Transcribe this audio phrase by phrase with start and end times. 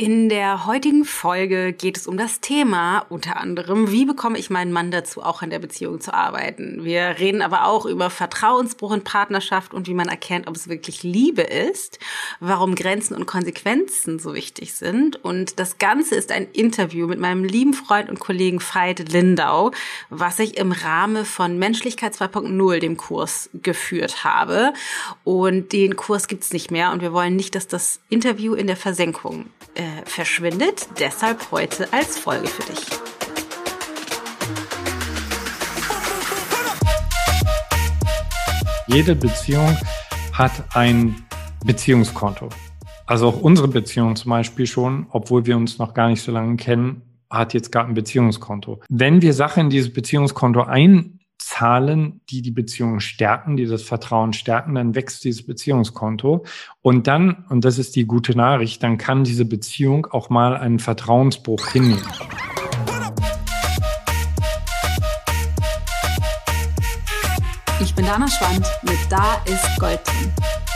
[0.00, 4.70] In der heutigen Folge geht es um das Thema unter anderem, wie bekomme ich meinen
[4.70, 6.84] Mann dazu, auch in der Beziehung zu arbeiten.
[6.84, 11.02] Wir reden aber auch über Vertrauensbruch in Partnerschaft und wie man erkennt, ob es wirklich
[11.02, 11.98] Liebe ist,
[12.38, 15.16] warum Grenzen und Konsequenzen so wichtig sind.
[15.24, 19.72] Und das Ganze ist ein Interview mit meinem lieben Freund und Kollegen Veit Lindau,
[20.10, 24.74] was ich im Rahmen von Menschlichkeit 2.0, dem Kurs, geführt habe.
[25.24, 28.76] Und den Kurs gibt's nicht mehr und wir wollen nicht, dass das Interview in der
[28.76, 30.88] Versenkung äh, verschwindet.
[30.98, 32.86] Deshalb heute als Folge für dich.
[38.88, 39.76] Jede Beziehung
[40.32, 41.14] hat ein
[41.64, 42.48] Beziehungskonto.
[43.06, 46.56] Also auch unsere Beziehung zum Beispiel schon, obwohl wir uns noch gar nicht so lange
[46.56, 48.80] kennen, hat jetzt gerade ein Beziehungskonto.
[48.88, 51.17] Wenn wir Sachen in dieses Beziehungskonto ein
[51.58, 56.44] Zahlen, die die Beziehung stärken, die das Vertrauen stärken, dann wächst dieses Beziehungskonto.
[56.82, 60.78] Und dann, und das ist die gute Nachricht, dann kann diese Beziehung auch mal einen
[60.78, 62.06] Vertrauensbruch hinnehmen.
[67.80, 70.67] Ich bin Dana Schwand mit Da ist Gold drin.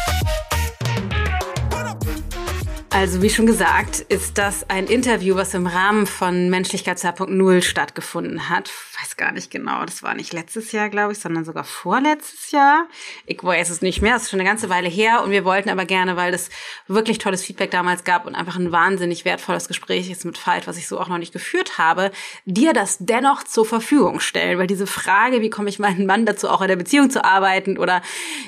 [2.95, 8.51] Also wie schon gesagt, ist das ein Interview, was im Rahmen von Menschlichkeit 2.0 stattgefunden
[8.51, 8.71] hat.
[9.01, 12.87] Weiß gar nicht genau, das war nicht letztes Jahr, glaube ich, sondern sogar vorletztes Jahr.
[13.25, 15.71] Ich weiß es nicht mehr, das ist schon eine ganze Weile her und wir wollten
[15.71, 16.51] aber gerne, weil das
[16.87, 20.77] wirklich tolles Feedback damals gab und einfach ein wahnsinnig wertvolles Gespräch ist mit Veit, was
[20.77, 22.11] ich so auch noch nicht geführt habe,
[22.45, 26.51] dir das dennoch zur Verfügung stellen, weil diese Frage, wie komme ich meinen Mann dazu,
[26.51, 28.03] auch in der Beziehung zu arbeiten oder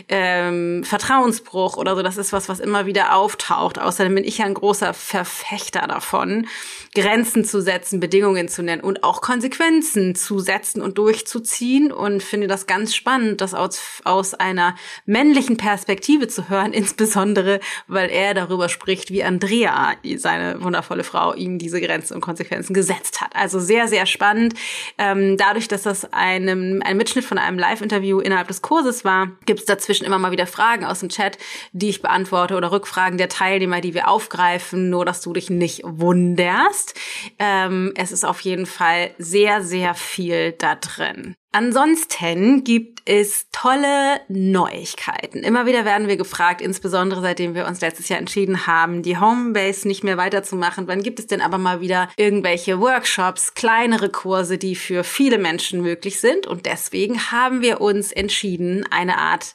[0.09, 3.79] ähm, Vertrauensbruch oder so, das ist was, was immer wieder auftaucht.
[3.79, 6.47] Außerdem bin ich ich ja ein großer Verfechter davon,
[6.95, 12.47] Grenzen zu setzen, Bedingungen zu nennen und auch Konsequenzen zu setzen und durchzuziehen und finde
[12.47, 14.75] das ganz spannend, das aus, aus einer
[15.07, 21.59] männlichen Perspektive zu hören, insbesondere weil er darüber spricht, wie Andrea, seine wundervolle Frau, ihm
[21.59, 23.35] diese Grenzen und Konsequenzen gesetzt hat.
[23.35, 24.55] Also sehr, sehr spannend.
[24.99, 29.61] Ähm, dadurch, dass das einem, ein Mitschnitt von einem Live-Interview innerhalb des Kurses war, gibt
[29.61, 31.39] es dazwischen immer mal wieder Fragen aus dem Chat,
[31.73, 35.51] die ich beantworte oder Rückfragen der Teilnehmer, die wir auf aufgreifen, nur dass du dich
[35.51, 36.95] nicht wunderst.
[37.39, 41.35] Ähm, es ist auf jeden Fall sehr, sehr viel da drin.
[41.55, 45.45] Ansonsten gibt es tolle Neuigkeiten.
[45.45, 49.87] Immer wieder werden wir gefragt, insbesondere seitdem wir uns letztes Jahr entschieden haben, die Homebase
[49.87, 50.89] nicht mehr weiterzumachen.
[50.89, 55.81] Wann gibt es denn aber mal wieder irgendwelche Workshops, kleinere Kurse, die für viele Menschen
[55.81, 56.49] möglich sind?
[56.49, 59.55] Und deswegen haben wir uns entschieden, eine Art,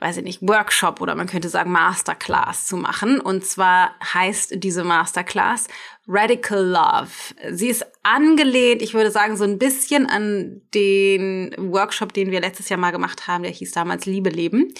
[0.00, 3.20] weiß ich nicht, Workshop oder man könnte sagen Masterclass zu machen.
[3.20, 5.68] Und zwar heißt diese Masterclass
[6.08, 7.54] Radical Love.
[7.54, 12.70] Sie ist angelehnt, ich würde sagen, so ein bisschen an den Workshop, den wir letztes
[12.70, 14.72] Jahr mal gemacht haben, der hieß damals Liebe leben.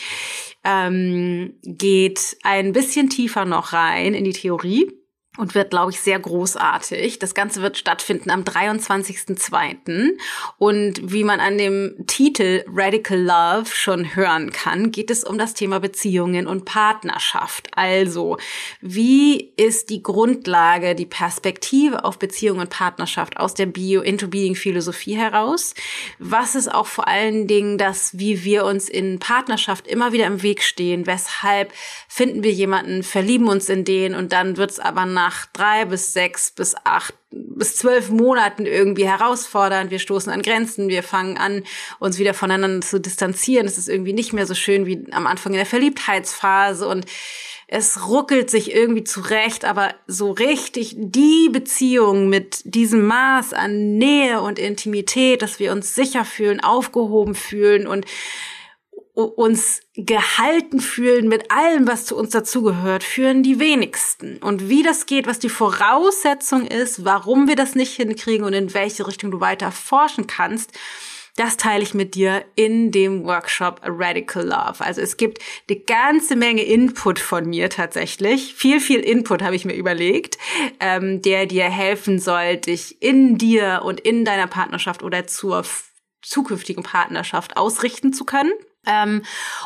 [0.65, 4.98] Ähm, geht ein bisschen tiefer noch rein in die Theorie
[5.39, 7.19] und wird, glaube ich, sehr großartig.
[7.21, 10.19] Das Ganze wird stattfinden am 23.02.
[10.59, 15.55] Und wie man an dem Titel Radical Love schon hören kann, geht es um das
[15.55, 17.69] Thema Beziehungen und Partnerschaft.
[17.77, 18.37] Also,
[18.81, 25.75] wie ist die Grundlage, die Perspektive auf Beziehung und Partnerschaft aus der Bio-into-Being-Philosophie heraus?
[26.19, 30.43] Was ist auch vor allen Dingen das, wie wir uns in Partnerschaft immer wieder im
[30.43, 31.07] Weg stehen?
[31.07, 31.73] Weshalb
[32.09, 35.85] finden wir jemanden, verlieben uns in den und dann wird es aber nach nach drei
[35.85, 39.91] bis sechs bis acht bis zwölf Monaten irgendwie herausfordernd.
[39.91, 41.65] Wir stoßen an Grenzen, wir fangen an,
[41.99, 43.67] uns wieder voneinander zu distanzieren.
[43.67, 47.05] Es ist irgendwie nicht mehr so schön wie am Anfang in der Verliebtheitsphase und
[47.67, 54.41] es ruckelt sich irgendwie zurecht, aber so richtig die Beziehung mit diesem Maß an Nähe
[54.41, 58.07] und Intimität, dass wir uns sicher fühlen, aufgehoben fühlen und
[59.25, 64.39] uns gehalten fühlen mit allem, was zu uns dazugehört, führen die wenigsten.
[64.39, 68.75] Und wie das geht, was die Voraussetzung ist, warum wir das nicht hinkriegen und in
[68.75, 70.73] welche Richtung du weiter forschen kannst,
[71.35, 74.85] das teile ich mit dir in dem Workshop Radical Love.
[74.85, 78.55] Also es gibt eine ganze Menge Input von mir tatsächlich.
[78.55, 80.37] Viel, viel Input habe ich mir überlegt,
[80.81, 85.65] ähm, der dir helfen soll, dich in dir und in deiner Partnerschaft oder zur
[86.23, 88.53] zukünftigen Partnerschaft ausrichten zu können.
[88.87, 89.23] Ähm,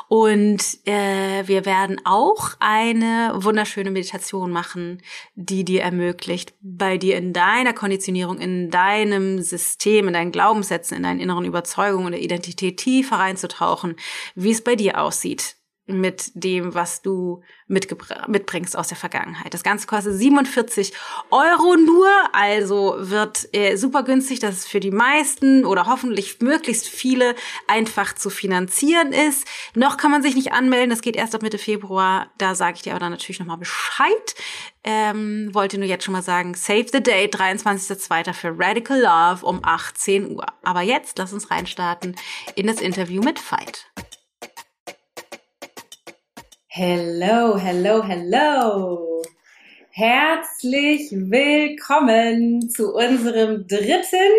[0.08, 5.02] und äh, wir werden auch eine wunderschöne Meditation machen,
[5.34, 11.02] die dir ermöglicht, bei dir in deiner Konditionierung, in deinem System, in deinen Glaubenssätzen, in
[11.02, 13.96] deinen inneren Überzeugungen und der Identität tiefer reinzutauchen,
[14.34, 15.56] wie es bei dir aussieht
[15.86, 19.52] mit dem, was du mitbringst aus der Vergangenheit.
[19.52, 20.92] Das Ganze kostet 47
[21.30, 26.88] Euro nur, also wird äh, super günstig, dass es für die meisten oder hoffentlich möglichst
[26.88, 27.34] viele
[27.66, 29.44] einfach zu finanzieren ist.
[29.74, 32.30] Noch kann man sich nicht anmelden, das geht erst ab Mitte Februar.
[32.38, 34.34] Da sage ich dir aber dann natürlich nochmal Bescheid.
[34.84, 38.32] Ähm, wollte nur jetzt schon mal sagen, save the date, 23.02.
[38.32, 40.46] für Radical Love um 18 Uhr.
[40.62, 42.16] Aber jetzt lass uns reinstarten
[42.54, 43.86] in das Interview mit Veit.
[46.74, 49.22] Hello, hello, hello.
[49.90, 54.32] Herzlich willkommen zu unserem dritten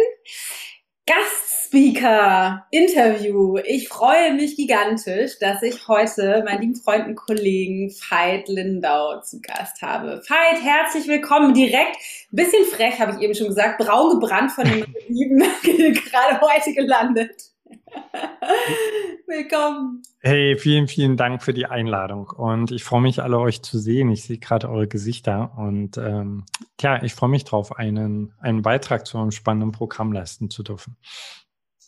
[1.06, 3.60] Gastspeaker-Interview.
[3.66, 9.40] Ich freue mich gigantisch, dass ich heute meinen lieben Freund und Kollegen Veit Lindau zu
[9.40, 10.24] Gast habe.
[10.28, 11.54] Veit, herzlich willkommen.
[11.54, 11.98] Direkt,
[12.32, 17.52] bisschen frech, habe ich eben schon gesagt, braun gebrannt von den Lieben, gerade heute gelandet.
[19.28, 20.02] Willkommen.
[20.26, 24.10] Hey, vielen, vielen Dank für die Einladung und ich freue mich, alle euch zu sehen.
[24.10, 26.46] Ich sehe gerade eure Gesichter und ähm,
[26.80, 30.96] ja, ich freue mich drauf, einen, einen Beitrag zu einem spannenden Programm leisten zu dürfen.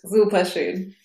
[0.06, 0.96] Super schön.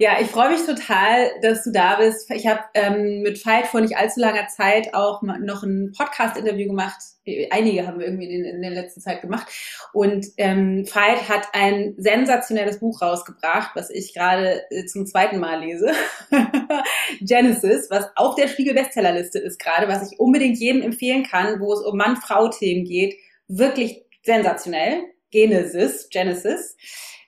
[0.00, 2.28] Ja, ich freue mich total, dass du da bist.
[2.32, 6.96] Ich habe ähm, mit Veit vor nicht allzu langer Zeit auch noch ein Podcast-Interview gemacht.
[7.50, 9.46] Einige haben wir irgendwie in, in der letzten Zeit gemacht.
[9.92, 15.60] Und ähm, Veit hat ein sensationelles Buch rausgebracht, was ich gerade äh, zum zweiten Mal
[15.60, 15.92] lese.
[17.20, 21.80] Genesis, was auf der Spiegel-Bestsellerliste ist gerade, was ich unbedingt jedem empfehlen kann, wo es
[21.80, 23.14] um Mann-Frau-Themen geht.
[23.46, 25.02] Wirklich sensationell.
[25.30, 26.76] Genesis, Genesis.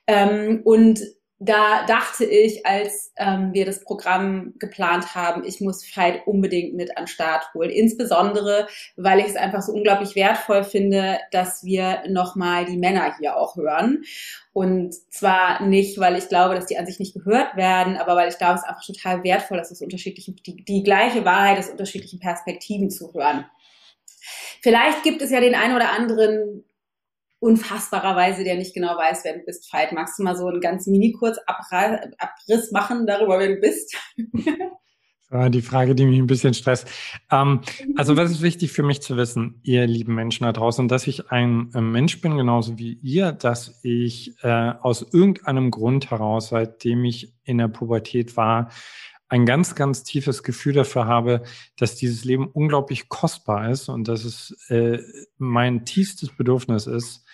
[0.07, 0.99] Ähm, und
[1.39, 6.97] da dachte ich, als ähm, wir das Programm geplant haben, ich muss Fight unbedingt mit
[6.97, 7.69] an Start holen.
[7.69, 13.37] Insbesondere, weil ich es einfach so unglaublich wertvoll finde, dass wir nochmal die Männer hier
[13.37, 14.03] auch hören.
[14.51, 18.29] Und zwar nicht, weil ich glaube, dass die an sich nicht gehört werden, aber weil
[18.29, 21.69] ich glaube, es ist einfach total wertvoll, dass es unterschiedliche, die, die gleiche Wahrheit aus
[21.69, 23.45] unterschiedlichen Perspektiven zu hören.
[24.63, 26.63] Vielleicht gibt es ja den einen oder anderen
[27.39, 29.91] unfassbarerweise, der nicht genau weiß, wer du bist, Veit.
[29.91, 33.95] Magst du mal so einen ganz mini-kurz Abriss machen darüber, wer du bist?
[35.29, 36.87] Die Frage, die mich ein bisschen stresst.
[37.29, 37.59] Ähm,
[37.97, 41.31] also was ist wichtig für mich zu wissen, ihr lieben Menschen da draußen, dass ich
[41.31, 47.03] ein äh, Mensch bin, genauso wie ihr, dass ich äh, aus irgendeinem Grund heraus, seitdem
[47.03, 48.69] ich in der Pubertät war,
[49.27, 51.43] ein ganz, ganz tiefes Gefühl dafür habe,
[51.75, 54.99] dass dieses Leben unglaublich kostbar ist und dass es äh,
[55.37, 57.25] mein tiefstes Bedürfnis ist,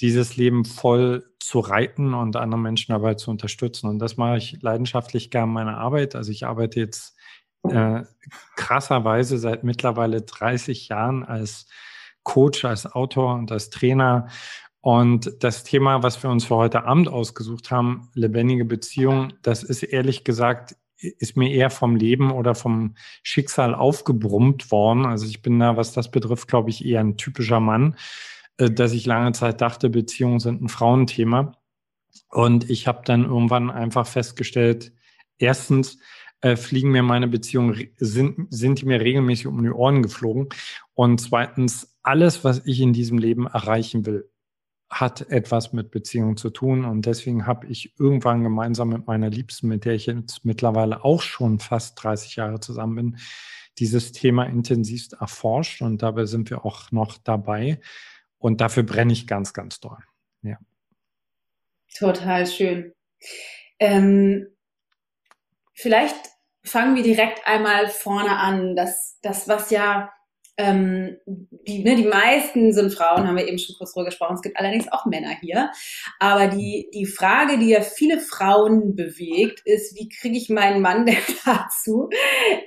[0.00, 3.88] dieses Leben voll zu reiten und andere Menschen dabei zu unterstützen.
[3.88, 6.14] Und das mache ich leidenschaftlich gern meine Arbeit.
[6.14, 7.16] Also ich arbeite jetzt
[7.68, 8.02] äh,
[8.56, 11.66] krasserweise seit mittlerweile 30 Jahren als
[12.22, 14.28] Coach, als Autor und als Trainer.
[14.80, 19.82] Und das Thema, was wir uns für heute Abend ausgesucht haben, lebendige Beziehung, das ist
[19.82, 25.04] ehrlich gesagt ist mir eher vom Leben oder vom Schicksal aufgebrummt worden.
[25.04, 27.96] Also ich bin da, was das betrifft, glaube ich, eher ein typischer Mann,
[28.56, 31.56] dass ich lange Zeit dachte, Beziehungen sind ein Frauenthema.
[32.28, 34.92] Und ich habe dann irgendwann einfach festgestellt,
[35.38, 35.98] erstens,
[36.42, 40.48] äh, fliegen mir meine Beziehungen, sind, sind die mir regelmäßig um die Ohren geflogen.
[40.94, 44.28] Und zweitens, alles, was ich in diesem Leben erreichen will,
[44.90, 46.84] hat etwas mit Beziehung zu tun.
[46.84, 51.22] Und deswegen habe ich irgendwann gemeinsam mit meiner Liebsten, mit der ich jetzt mittlerweile auch
[51.22, 53.16] schon fast 30 Jahre zusammen bin,
[53.78, 55.80] dieses Thema intensivst erforscht.
[55.80, 57.80] Und dabei sind wir auch noch dabei.
[58.42, 59.98] Und dafür brenne ich ganz, ganz doll.
[60.42, 60.58] Ja.
[61.96, 62.92] Total schön.
[63.78, 64.48] Ähm,
[65.74, 66.16] vielleicht
[66.64, 68.74] fangen wir direkt einmal vorne an.
[68.74, 70.12] Das, das was ja
[70.58, 74.34] ähm, die, ne, die meisten sind Frauen, haben wir eben schon kurz drüber gesprochen.
[74.34, 75.70] Es gibt allerdings auch Männer hier.
[76.18, 81.06] Aber die, die Frage, die ja viele Frauen bewegt, ist, wie kriege ich meinen Mann
[81.06, 82.10] denn dazu,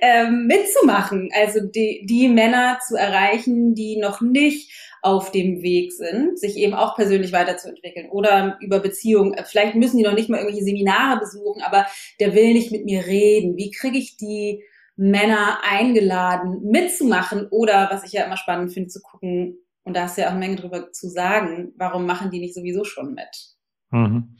[0.00, 1.30] ähm, mitzumachen?
[1.34, 4.72] Also die, die Männer zu erreichen, die noch nicht
[5.02, 9.36] auf dem Weg sind, sich eben auch persönlich weiterzuentwickeln oder über Beziehungen.
[9.44, 11.86] Vielleicht müssen die noch nicht mal irgendwelche Seminare besuchen, aber
[12.20, 13.56] der will nicht mit mir reden.
[13.56, 14.62] Wie kriege ich die
[14.96, 20.16] Männer eingeladen, mitzumachen oder, was ich ja immer spannend finde, zu gucken, und da hast
[20.16, 23.56] du ja auch eine Menge drüber zu sagen, warum machen die nicht sowieso schon mit?
[23.90, 24.36] Mhm.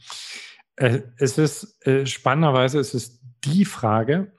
[0.75, 4.33] Äh, es ist äh, spannenderweise, es ist die Frage,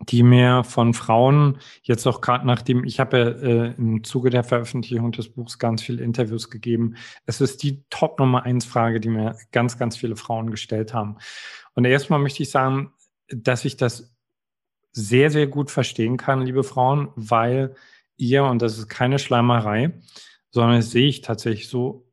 [0.00, 5.12] die mir von Frauen jetzt auch gerade nachdem, ich habe äh, im Zuge der Veröffentlichung
[5.12, 6.96] des Buchs ganz viele Interviews gegeben.
[7.24, 11.16] Es ist die Top Nummer eins Frage, die mir ganz, ganz viele Frauen gestellt haben.
[11.74, 12.92] Und erstmal möchte ich sagen,
[13.28, 14.14] dass ich das
[14.92, 17.74] sehr, sehr gut verstehen kann, liebe Frauen, weil
[18.16, 19.92] ihr, und das ist keine Schleimerei,
[20.50, 22.06] sondern das sehe ich tatsächlich so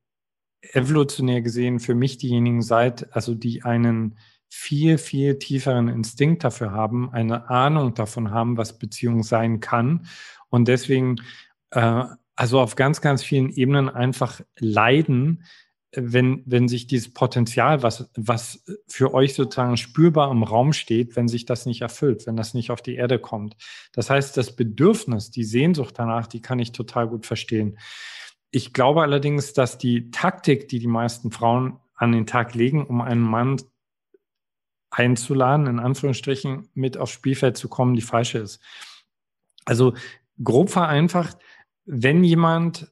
[0.61, 4.17] evolutionär gesehen für mich diejenigen seid, also die einen
[4.55, 10.05] viel, viel tieferen Instinkt dafür haben, eine Ahnung davon haben, was Beziehung sein kann
[10.49, 11.15] und deswegen
[11.71, 12.05] äh,
[12.35, 15.43] also auf ganz, ganz vielen Ebenen einfach leiden,
[15.95, 21.27] wenn, wenn sich dieses Potenzial, was, was für euch sozusagen spürbar im Raum steht, wenn
[21.27, 23.55] sich das nicht erfüllt, wenn das nicht auf die Erde kommt.
[23.91, 27.77] Das heißt, das Bedürfnis, die Sehnsucht danach, die kann ich total gut verstehen.
[28.51, 33.01] Ich glaube allerdings, dass die Taktik, die die meisten Frauen an den Tag legen, um
[33.01, 33.57] einen Mann
[34.93, 38.61] einzuladen, in Anführungsstrichen mit aufs Spielfeld zu kommen, die falsche ist.
[39.65, 39.93] Also
[40.43, 41.37] grob vereinfacht,
[41.85, 42.91] wenn jemand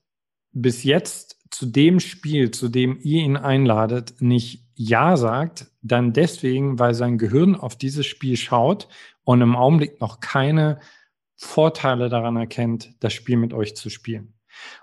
[0.52, 6.80] bis jetzt zu dem Spiel, zu dem ihr ihn einladet, nicht Ja sagt, dann deswegen,
[6.80, 8.88] weil sein Gehirn auf dieses Spiel schaut
[9.24, 10.80] und im Augenblick noch keine
[11.36, 14.34] Vorteile daran erkennt, das Spiel mit euch zu spielen.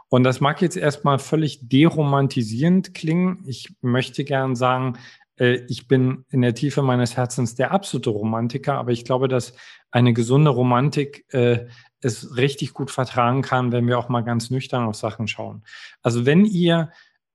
[0.09, 3.45] Und das mag jetzt erstmal völlig deromantisierend klingen.
[3.47, 4.99] Ich möchte gern sagen,
[5.39, 9.55] ich bin in der Tiefe meines Herzens der absolute Romantiker, aber ich glaube, dass
[9.91, 11.67] eine gesunde Romantik äh,
[12.01, 15.63] es richtig gut vertragen kann, wenn wir auch mal ganz nüchtern auf Sachen schauen.
[16.03, 16.91] Also wenn ihr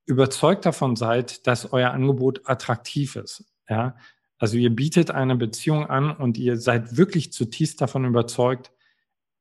[0.06, 3.96] überzeugt davon seid, dass euer Angebot attraktiv ist, ja,
[4.38, 8.72] also ihr bietet eine Beziehung an und ihr seid wirklich zutiefst davon überzeugt,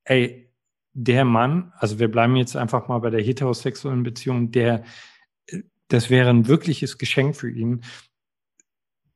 [0.05, 0.49] ey,
[0.93, 4.83] der Mann, also wir bleiben jetzt einfach mal bei der heterosexuellen Beziehung, der,
[5.87, 7.81] das wäre ein wirkliches Geschenk für ihn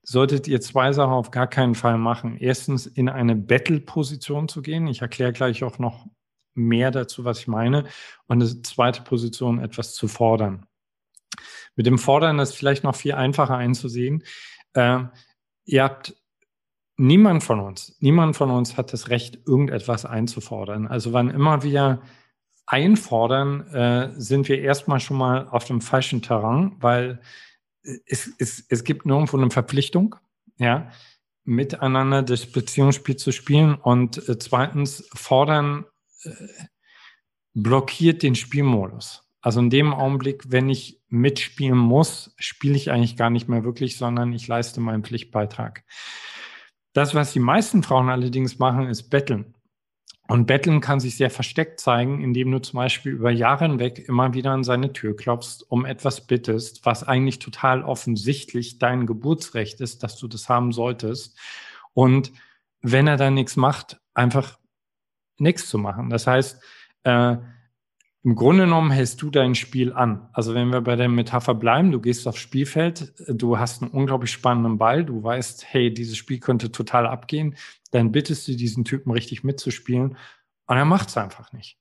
[0.09, 2.37] solltet ihr zwei Sachen auf gar keinen Fall machen.
[2.37, 4.87] Erstens in eine Battle-Position zu gehen.
[4.87, 6.07] Ich erkläre gleich auch noch
[6.53, 7.83] mehr dazu, was ich meine.
[8.25, 10.65] Und die zweite Position, etwas zu fordern.
[11.75, 14.23] Mit dem Fordern ist vielleicht noch viel einfacher einzusehen.
[14.73, 15.03] Äh,
[15.65, 16.15] ihr habt
[16.95, 20.87] niemand von uns, niemand von uns hat das Recht, irgendetwas einzufordern.
[20.87, 22.01] Also wann immer wir
[22.65, 27.19] einfordern, äh, sind wir erstmal schon mal auf dem falschen Terrain, weil
[28.05, 30.15] es, es, es gibt nirgendwo eine Verpflichtung,
[30.57, 30.91] ja,
[31.43, 35.85] miteinander das Beziehungsspiel zu spielen und äh, zweitens fordern
[36.23, 36.31] äh,
[37.53, 39.23] blockiert den Spielmodus.
[39.41, 43.97] Also in dem Augenblick, wenn ich mitspielen muss, spiele ich eigentlich gar nicht mehr wirklich,
[43.97, 45.85] sondern ich leiste meinen Pflichtbeitrag.
[46.93, 49.55] Das, was die meisten Frauen allerdings machen, ist betteln.
[50.27, 54.33] Und Betteln kann sich sehr versteckt zeigen, indem du zum Beispiel über Jahre hinweg immer
[54.33, 60.03] wieder an seine Tür klopfst, um etwas bittest, was eigentlich total offensichtlich dein Geburtsrecht ist,
[60.03, 61.39] dass du das haben solltest.
[61.93, 62.33] Und
[62.81, 64.59] wenn er dann nichts macht, einfach
[65.37, 66.09] nichts zu machen.
[66.09, 66.61] Das heißt,
[67.03, 67.37] äh,
[68.27, 70.27] im Grunde genommen hältst du dein Spiel an.
[70.33, 74.33] Also wenn wir bei der Metapher bleiben, du gehst aufs Spielfeld, du hast einen unglaublich
[74.33, 77.55] spannenden Ball, du weißt, hey, dieses Spiel könnte total abgehen,
[77.91, 80.17] dann bittest du diesen Typen richtig mitzuspielen
[80.65, 81.77] und er macht es einfach nicht.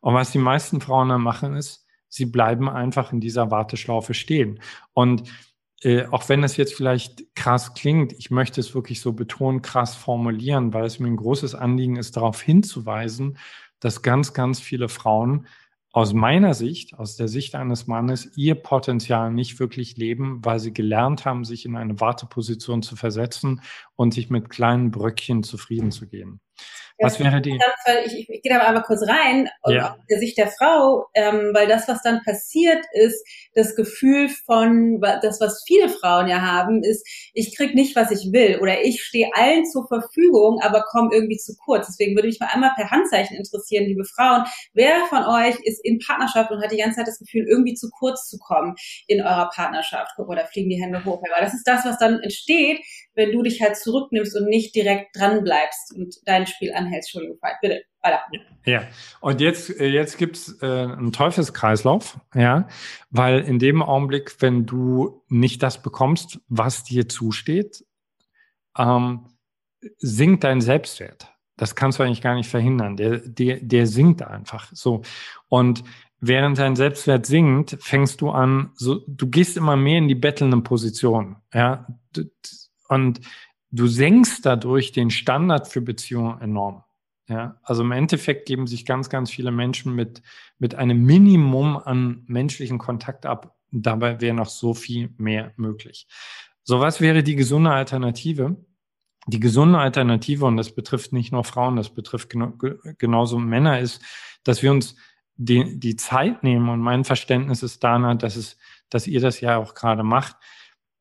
[0.00, 4.60] Und was die meisten Frauen dann machen, ist, sie bleiben einfach in dieser Warteschlaufe stehen.
[4.92, 5.24] Und
[5.82, 9.96] äh, auch wenn das jetzt vielleicht krass klingt, ich möchte es wirklich so betonen, krass
[9.96, 13.36] formulieren, weil es mir ein großes Anliegen ist, darauf hinzuweisen,
[13.80, 15.48] dass ganz, ganz viele Frauen
[15.92, 20.72] aus meiner Sicht, aus der Sicht eines Mannes, ihr Potenzial nicht wirklich leben, weil sie
[20.72, 23.62] gelernt haben, sich in eine Warteposition zu versetzen
[23.96, 26.40] und sich mit kleinen Bröckchen zufrieden zu geben.
[27.00, 27.58] Was wäre die?
[28.06, 29.92] Ich, ich, gehe da mal kurz rein, ja.
[29.92, 33.24] aus der Sicht der Frau, ähm, weil das, was dann passiert, ist
[33.54, 38.32] das Gefühl von, das, was viele Frauen ja haben, ist, ich krieg nicht, was ich
[38.32, 41.86] will oder ich stehe allen zur Verfügung, aber komme irgendwie zu kurz.
[41.86, 45.98] Deswegen würde mich mal einmal per Handzeichen interessieren, liebe Frauen, wer von euch ist in
[45.98, 48.74] Partnerschaft und hat die ganze Zeit das Gefühl, irgendwie zu kurz zu kommen
[49.06, 50.12] in eurer Partnerschaft?
[50.16, 51.22] Guck mal, da fliegen die Hände hoch.
[51.22, 52.80] Weil das ist das, was dann entsteht,
[53.18, 57.14] wenn du dich halt zurücknimmst und nicht direkt dran bleibst und dein Spiel anhältst.
[57.14, 57.82] Entschuldigung, bitte.
[58.00, 58.20] Weiter.
[58.64, 58.84] Ja,
[59.20, 62.68] und jetzt, äh, jetzt gibt's äh, einen Teufelskreislauf, ja,
[63.10, 67.84] weil in dem Augenblick, wenn du nicht das bekommst, was dir zusteht,
[68.78, 69.26] ähm,
[69.98, 71.26] sinkt dein Selbstwert.
[71.56, 72.96] Das kannst du eigentlich gar nicht verhindern.
[72.96, 75.02] Der, der, der sinkt einfach so.
[75.48, 75.82] Und
[76.20, 80.60] während dein Selbstwert sinkt, fängst du an, so, du gehst immer mehr in die bettelnde
[80.60, 81.86] Position, ja.
[82.88, 83.20] Und
[83.70, 86.84] du senkst dadurch den Standard für Beziehungen enorm.
[87.28, 90.22] Ja, also im Endeffekt geben sich ganz, ganz viele Menschen mit,
[90.58, 93.54] mit einem Minimum an menschlichen Kontakt ab.
[93.70, 96.06] Dabei wäre noch so viel mehr möglich.
[96.62, 98.56] So, was wäre die gesunde Alternative?
[99.26, 104.02] Die gesunde Alternative, und das betrifft nicht nur Frauen, das betrifft genauso Männer, ist,
[104.42, 104.96] dass wir uns
[105.36, 108.56] die, die Zeit nehmen, und mein Verständnis ist danach, dass es,
[108.88, 110.36] dass ihr das ja auch gerade macht,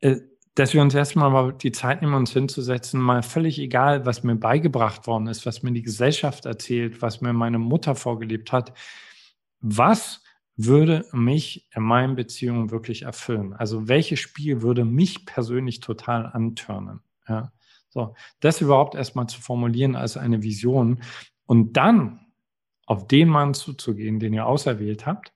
[0.01, 0.17] äh,
[0.58, 4.36] dass wir uns erstmal mal die Zeit nehmen, uns hinzusetzen, mal völlig egal, was mir
[4.36, 8.74] beigebracht worden ist, was mir die Gesellschaft erzählt, was mir meine Mutter vorgelebt hat.
[9.60, 10.24] Was
[10.56, 13.54] würde mich in meinen Beziehungen wirklich erfüllen?
[13.54, 17.02] Also welches Spiel würde mich persönlich total antörnen?
[17.30, 17.52] Ja.
[17.90, 21.04] So, das überhaupt erstmal zu formulieren als eine Vision
[21.46, 22.20] und dann
[22.88, 25.34] auf den Mann zuzugehen, den ihr auserwählt habt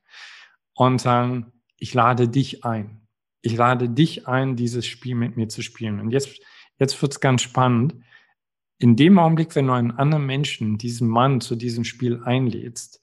[0.73, 3.00] und sagen, ich lade dich ein.
[3.41, 5.99] Ich lade dich ein, dieses Spiel mit mir zu spielen.
[5.99, 6.41] Und jetzt,
[6.77, 7.95] jetzt wird's ganz spannend.
[8.77, 13.01] In dem Augenblick, wenn du einen anderen Menschen, diesen Mann zu diesem Spiel einlädst,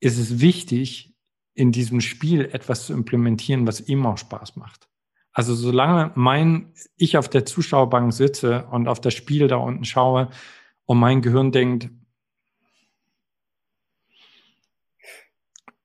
[0.00, 1.14] ist es wichtig,
[1.54, 4.88] in diesem Spiel etwas zu implementieren, was ihm auch Spaß macht.
[5.32, 10.30] Also solange mein, ich auf der Zuschauerbank sitze und auf das Spiel da unten schaue
[10.84, 11.90] und mein Gehirn denkt,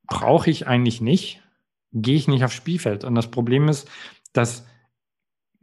[0.07, 1.42] brauche ich eigentlich nicht,
[1.93, 3.03] gehe ich nicht aufs Spielfeld.
[3.03, 3.89] Und das Problem ist,
[4.33, 4.65] dass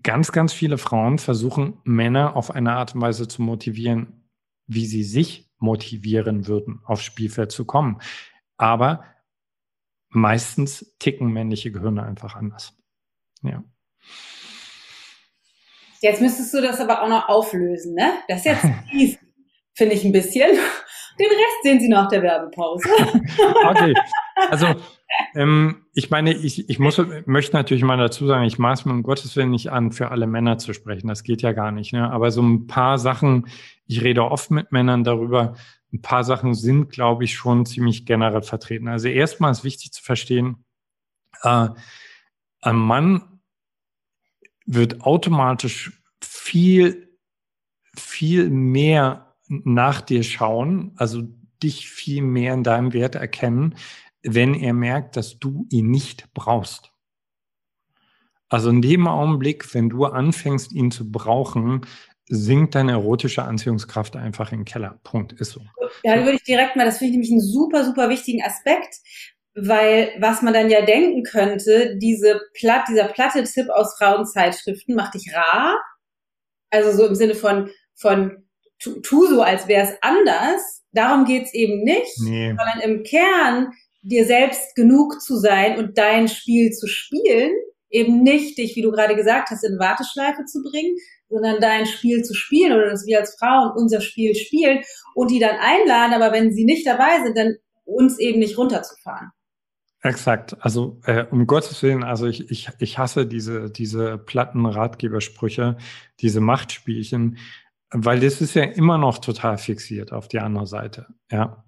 [0.03, 4.31] ganz, ganz viele Frauen versuchen, Männer auf eine Art und Weise zu motivieren,
[4.67, 8.01] wie sie sich motivieren würden, aufs Spielfeld zu kommen.
[8.57, 9.05] Aber
[10.09, 12.77] meistens ticken männliche Gehirne einfach anders.
[13.43, 13.63] Ja.
[16.01, 18.13] Jetzt müsstest du das aber auch noch auflösen, ne?
[18.29, 19.19] Das ist jetzt fies,
[19.75, 20.59] finde ich ein bisschen.
[21.21, 22.89] Den Rest sehen Sie nach der Werbepause.
[23.69, 23.95] okay.
[24.49, 24.75] Also,
[25.35, 29.03] ähm, ich meine, ich, ich muss, möchte natürlich mal dazu sagen, ich maß mir um
[29.03, 31.09] Gottes Willen nicht an, für alle Männer zu sprechen.
[31.09, 31.93] Das geht ja gar nicht.
[31.93, 32.11] Ne?
[32.11, 33.49] Aber so ein paar Sachen,
[33.87, 35.57] ich rede oft mit Männern darüber,
[35.93, 38.89] ein paar Sachen sind, glaube ich, schon ziemlich generell vertreten.
[38.89, 40.65] Also erstmal ist wichtig zu verstehen,
[41.43, 41.69] äh,
[42.63, 43.41] ein Mann
[44.65, 47.19] wird automatisch viel,
[47.97, 51.23] viel mehr nach dir schauen, also
[51.63, 53.75] dich viel mehr in deinem Wert erkennen,
[54.23, 56.93] wenn er merkt, dass du ihn nicht brauchst.
[58.49, 61.83] Also in dem Augenblick, wenn du anfängst, ihn zu brauchen,
[62.27, 65.01] sinkt deine erotische Anziehungskraft einfach in den Keller.
[65.03, 65.33] Punkt.
[65.33, 65.61] Ist so.
[66.05, 68.97] Ja, da würde ich direkt mal, das finde ich nämlich einen super, super wichtigen Aspekt,
[69.55, 75.15] weil was man dann ja denken könnte, diese Platt, dieser platte Tipp aus Frauenzeitschriften macht
[75.15, 75.77] dich rar.
[76.71, 78.45] Also so im Sinne von, von
[78.81, 80.83] tu, tu so, als wäre es anders.
[80.93, 82.49] Darum geht's eben nicht, nee.
[82.49, 83.73] sondern im Kern
[84.03, 87.53] dir selbst genug zu sein und dein Spiel zu spielen,
[87.91, 90.97] eben nicht dich, wie du gerade gesagt hast, in Warteschleife zu bringen,
[91.29, 94.83] sondern dein Spiel zu spielen oder dass wir als Frauen unser Spiel spielen
[95.15, 99.31] und die dann einladen, aber wenn sie nicht dabei sind, dann uns eben nicht runterzufahren.
[100.03, 100.57] Exakt.
[100.61, 105.77] Also äh, um Gottes Willen, also ich, ich, ich hasse diese, diese platten Ratgebersprüche,
[106.21, 107.37] diese Machtspielchen
[107.93, 111.65] weil das ist ja immer noch total fixiert auf die andere Seite, ja.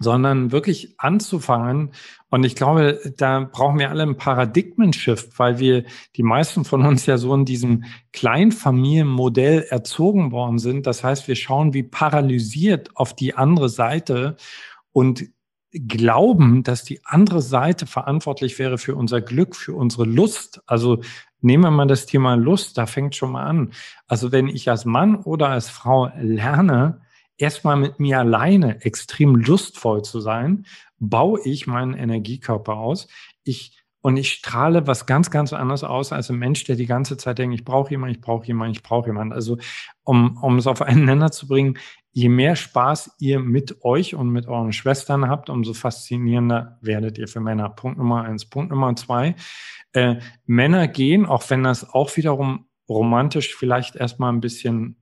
[0.00, 1.92] Sondern wirklich anzufangen.
[2.28, 7.06] Und ich glaube, da brauchen wir alle einen Paradigmenshift, weil wir, die meisten von uns
[7.06, 10.86] ja so in diesem Kleinfamilienmodell erzogen worden sind.
[10.86, 14.36] Das heißt, wir schauen wie paralysiert auf die andere Seite
[14.92, 15.24] und
[15.72, 20.60] glauben, dass die andere Seite verantwortlich wäre für unser Glück, für unsere Lust.
[20.66, 21.02] Also
[21.40, 23.72] nehmen wir mal das Thema Lust, da fängt schon mal an.
[24.06, 27.00] Also wenn ich als Mann oder als Frau lerne,
[27.36, 30.66] erstmal mit mir alleine extrem lustvoll zu sein,
[30.98, 33.08] baue ich meinen Energiekörper aus.
[33.44, 37.16] Ich und ich strahle was ganz, ganz anderes aus als ein Mensch, der die ganze
[37.16, 39.32] Zeit denkt, ich brauche jemanden, ich brauche jemanden, ich brauche jemanden.
[39.32, 39.58] Also
[40.04, 41.78] um, um es auf einen Nenner zu bringen,
[42.18, 47.28] je mehr Spaß ihr mit euch und mit euren Schwestern habt, umso faszinierender werdet ihr
[47.28, 47.68] für Männer.
[47.68, 48.44] Punkt Nummer eins.
[48.44, 49.36] Punkt Nummer zwei.
[49.92, 54.96] Äh, Männer gehen, auch wenn das auch wiederum romantisch vielleicht erstmal ein bisschen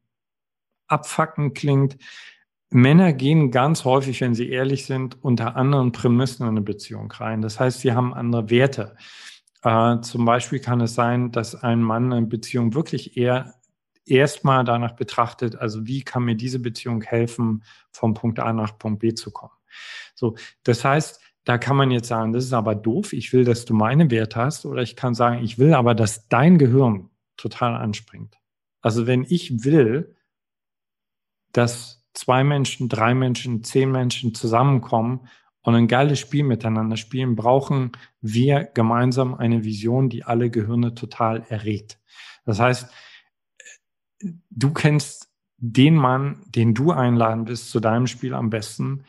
[0.88, 1.96] abfacken klingt,
[2.68, 7.40] Männer gehen ganz häufig, wenn sie ehrlich sind, unter anderen Prämissen in eine Beziehung rein.
[7.40, 8.94] Das heißt, sie haben andere Werte.
[9.62, 13.54] Äh, zum Beispiel kann es sein, dass ein Mann eine Beziehung wirklich eher
[14.06, 19.00] erstmal danach betrachtet, also wie kann mir diese Beziehung helfen, vom Punkt A nach Punkt
[19.00, 19.52] B zu kommen.
[20.14, 23.64] So, das heißt, da kann man jetzt sagen, das ist aber doof, ich will, dass
[23.64, 27.76] du meine Werte hast, oder ich kann sagen, ich will aber, dass dein Gehirn total
[27.76, 28.36] anspringt.
[28.80, 30.16] Also wenn ich will,
[31.52, 35.28] dass zwei Menschen, drei Menschen, zehn Menschen zusammenkommen
[35.62, 41.44] und ein geiles Spiel miteinander spielen, brauchen wir gemeinsam eine Vision, die alle Gehirne total
[41.48, 42.00] erregt.
[42.44, 42.90] Das heißt,
[44.50, 49.04] du kennst den Mann, den du einladen willst zu deinem Spiel am besten.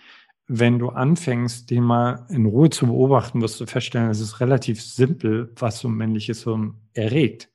[0.48, 4.82] Wenn du anfängst, den mal in Ruhe zu beobachten, wirst du feststellen, es ist relativ
[4.82, 7.50] simpel, was so ein männliches Hirn erregt.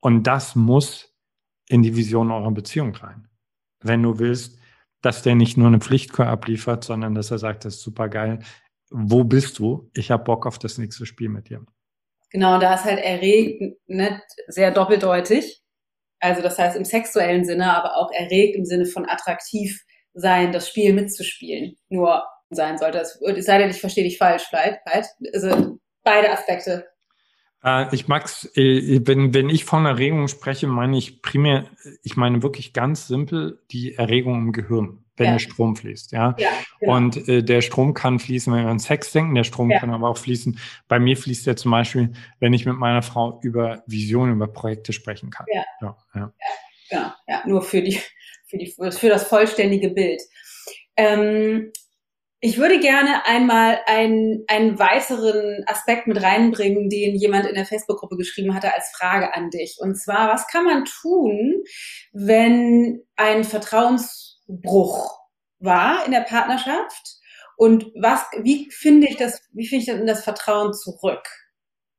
[0.00, 1.14] Und das muss
[1.68, 3.28] in die Vision eurer Beziehung rein.
[3.82, 4.58] Wenn du willst,
[5.02, 8.40] dass der nicht nur eine Pflichtkur abliefert, sondern dass er sagt, das ist super geil.
[8.90, 9.90] Wo bist du?
[9.94, 11.64] Ich habe Bock auf das nächste Spiel mit dir.
[12.30, 15.62] Genau, da ist halt erregt, ne, sehr doppeldeutig.
[16.20, 19.82] Also das heißt im sexuellen Sinne, aber auch erregt im Sinne von attraktiv
[20.14, 21.76] sein, das Spiel mitzuspielen.
[21.88, 22.98] Nur sein sollte.
[22.98, 24.80] Es sei denn, ich verstehe dich falsch, vielleicht.
[25.32, 26.86] Also beide Aspekte.
[27.64, 31.66] Äh, ich mag's, äh, wenn, wenn ich von Erregung spreche, meine ich primär,
[32.02, 35.32] ich meine wirklich ganz simpel die Erregung im Gehirn, wenn ja.
[35.32, 36.34] der Strom fließt, ja.
[36.38, 36.48] ja
[36.80, 36.96] genau.
[36.96, 39.78] Und äh, der Strom kann fließen, wenn wir an Sex denken, der Strom ja.
[39.78, 40.58] kann aber auch fließen.
[40.88, 44.92] Bei mir fließt der zum Beispiel, wenn ich mit meiner Frau über Visionen, über Projekte
[44.92, 45.46] sprechen kann.
[45.52, 45.64] Ja.
[45.80, 46.32] Ja, ja.
[46.90, 47.42] ja, ja.
[47.46, 48.00] nur für die,
[48.46, 50.20] für die, für das vollständige Bild.
[50.96, 51.70] Ähm,
[52.42, 58.16] ich würde gerne einmal einen, einen weiteren Aspekt mit reinbringen, den jemand in der Facebook-Gruppe
[58.16, 59.76] geschrieben hatte als Frage an dich.
[59.78, 61.62] Und zwar, was kann man tun,
[62.12, 65.19] wenn ein Vertrauensbruch
[65.60, 67.16] war in der Partnerschaft?
[67.56, 71.28] Und was, wie finde ich das, wie finde ich denn das Vertrauen zurück?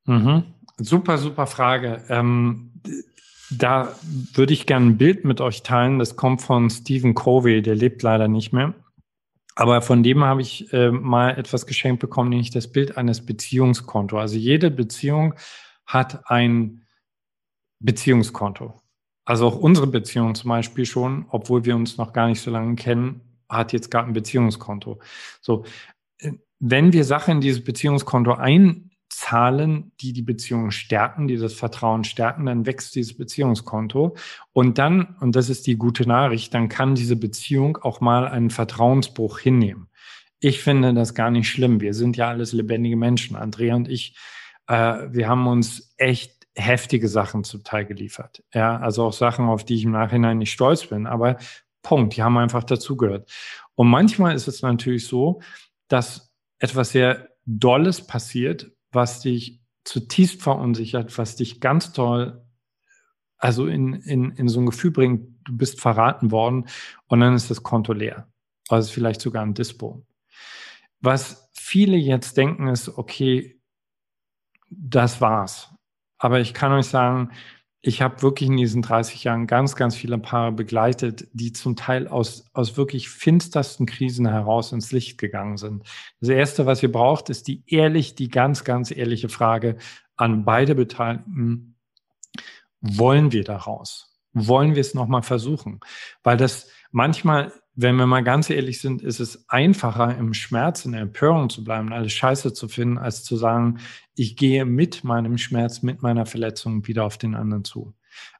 [0.05, 0.55] Mhm.
[0.77, 2.03] Super, super Frage.
[2.09, 2.81] Ähm,
[3.51, 3.95] da
[4.33, 5.99] würde ich gerne ein Bild mit euch teilen.
[5.99, 8.73] Das kommt von Stephen Covey, der lebt leider nicht mehr.
[9.55, 14.17] Aber von dem habe ich äh, mal etwas geschenkt bekommen, nämlich das Bild eines Beziehungskonto.
[14.17, 15.35] Also jede Beziehung
[15.85, 16.87] hat ein
[17.79, 18.81] Beziehungskonto.
[19.25, 22.75] Also auch unsere Beziehung zum Beispiel schon, obwohl wir uns noch gar nicht so lange
[22.75, 24.99] kennen, hat jetzt gerade ein Beziehungskonto.
[25.41, 25.65] So,
[26.19, 31.53] äh, wenn wir Sachen in dieses Beziehungskonto ein Zahlen, die die Beziehung stärken, die das
[31.53, 34.15] Vertrauen stärken, dann wächst dieses Beziehungskonto.
[34.53, 38.49] Und dann, und das ist die gute Nachricht, dann kann diese Beziehung auch mal einen
[38.49, 39.89] Vertrauensbruch hinnehmen.
[40.39, 41.81] Ich finde das gar nicht schlimm.
[41.81, 43.35] Wir sind ja alles lebendige Menschen.
[43.35, 44.15] Andrea und ich,
[44.67, 44.73] äh,
[45.11, 48.43] wir haben uns echt heftige Sachen zuteil geliefert.
[48.53, 51.05] Ja, also auch Sachen, auf die ich im Nachhinein nicht stolz bin.
[51.05, 51.37] Aber
[51.81, 53.29] Punkt, die haben einfach dazugehört.
[53.75, 55.41] Und manchmal ist es natürlich so,
[55.87, 62.45] dass etwas sehr Dolles passiert, was dich zutiefst verunsichert, was dich ganz toll,
[63.37, 66.67] also in, in, in so ein Gefühl bringt, du bist verraten worden
[67.07, 68.31] und dann ist das Konto leer.
[68.69, 70.05] Also vielleicht sogar ein Dispo.
[70.99, 73.59] Was viele jetzt denken ist, okay,
[74.69, 75.73] das war's.
[76.19, 77.31] Aber ich kann euch sagen,
[77.83, 82.07] ich habe wirklich in diesen 30 Jahren ganz, ganz viele Paare begleitet, die zum Teil
[82.07, 85.83] aus, aus wirklich finstersten Krisen heraus ins Licht gegangen sind.
[86.19, 89.77] Das Erste, was ihr braucht, ist die ehrlich, die ganz, ganz ehrliche Frage
[90.15, 91.75] an beide Beteiligten.
[92.81, 94.19] Wollen wir daraus?
[94.33, 95.79] Wollen wir es nochmal versuchen?
[96.23, 100.91] Weil das manchmal wenn wir mal ganz ehrlich sind, ist es einfacher, im Schmerz, in
[100.91, 103.79] der Empörung zu bleiben, alles scheiße zu finden, als zu sagen,
[104.13, 107.93] ich gehe mit meinem Schmerz, mit meiner Verletzung wieder auf den anderen zu.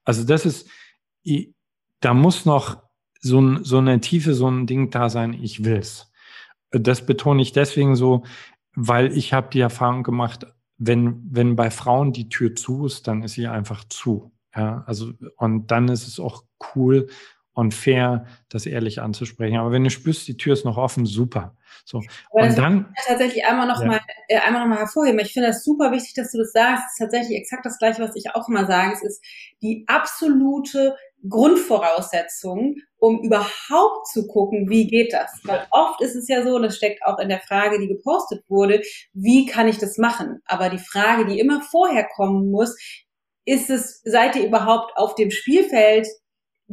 [0.04, 0.70] Also das ist,
[2.02, 2.84] da muss noch
[3.22, 6.12] so, ein, so eine Tiefe, so ein Ding da sein, ich will's.
[6.72, 8.24] Das betone ich deswegen so,
[8.76, 10.46] weil ich habe die Erfahrung gemacht,
[10.78, 14.32] wenn, wenn bei Frauen die Tür zu ist, dann ist sie einfach zu.
[14.56, 16.44] Ja, also, und dann ist es auch
[16.76, 17.08] cool
[17.54, 19.58] und fair, das ehrlich anzusprechen.
[19.58, 21.56] Aber wenn du spürst, die Tür ist noch offen, super.
[21.84, 22.02] So.
[22.32, 23.88] Aber und dann tatsächlich einmal noch ja.
[23.88, 25.20] mal, äh, einmal noch mal hervorheben.
[25.20, 26.84] Ich finde das super wichtig, dass du das sagst.
[26.86, 28.94] Es ist tatsächlich exakt das Gleiche, was ich auch immer sage.
[28.94, 29.24] Es ist
[29.62, 30.96] die absolute
[31.28, 35.32] Grundvoraussetzung, um überhaupt zu gucken, wie geht das?
[35.44, 38.44] Weil oft ist es ja so, und das steckt auch in der Frage, die gepostet
[38.48, 38.82] wurde,
[39.14, 40.42] wie kann ich das machen?
[40.46, 42.76] Aber die Frage, die immer vorher kommen muss,
[43.46, 46.08] ist es, seid ihr überhaupt auf dem Spielfeld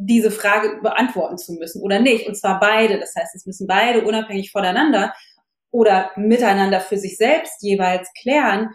[0.00, 2.26] diese Frage beantworten zu müssen oder nicht.
[2.26, 2.98] Und zwar beide.
[2.98, 5.12] Das heißt, es müssen beide unabhängig voneinander
[5.70, 8.70] oder miteinander für sich selbst jeweils klären,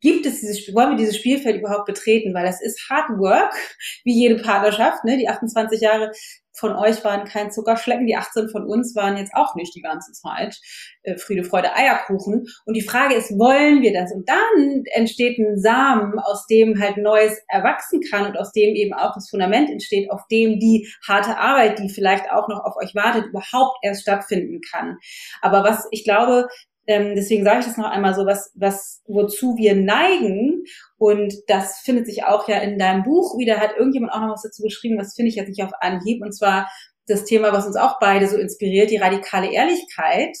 [0.00, 2.34] gibt es dieses Spiel, wollen wir dieses Spielfeld überhaupt betreten?
[2.34, 3.54] Weil das ist Hard Work,
[4.04, 5.16] wie jede Partnerschaft, ne?
[5.16, 6.12] Die 28 Jahre
[6.58, 10.12] von euch waren kein Zuckerschlecken, die 18 von uns waren jetzt auch nicht die ganze
[10.12, 10.58] Zeit
[11.02, 12.46] äh, Friede, Freude, Eierkuchen.
[12.64, 14.12] Und die Frage ist, wollen wir das?
[14.12, 18.94] Und dann entsteht ein Samen, aus dem halt Neues erwachsen kann und aus dem eben
[18.94, 22.94] auch das Fundament entsteht, auf dem die harte Arbeit, die vielleicht auch noch auf euch
[22.94, 24.96] wartet, überhaupt erst stattfinden kann.
[25.42, 26.48] Aber was ich glaube,
[26.86, 30.64] ähm, deswegen sage ich das noch einmal so, was, was, wozu wir neigen.
[30.98, 34.42] Und das findet sich auch ja in deinem Buch wieder, hat irgendjemand auch noch was
[34.42, 36.22] dazu geschrieben, das finde ich jetzt nicht auf Anhieb.
[36.22, 36.70] Und zwar
[37.06, 40.36] das Thema, was uns auch beide so inspiriert, die radikale Ehrlichkeit.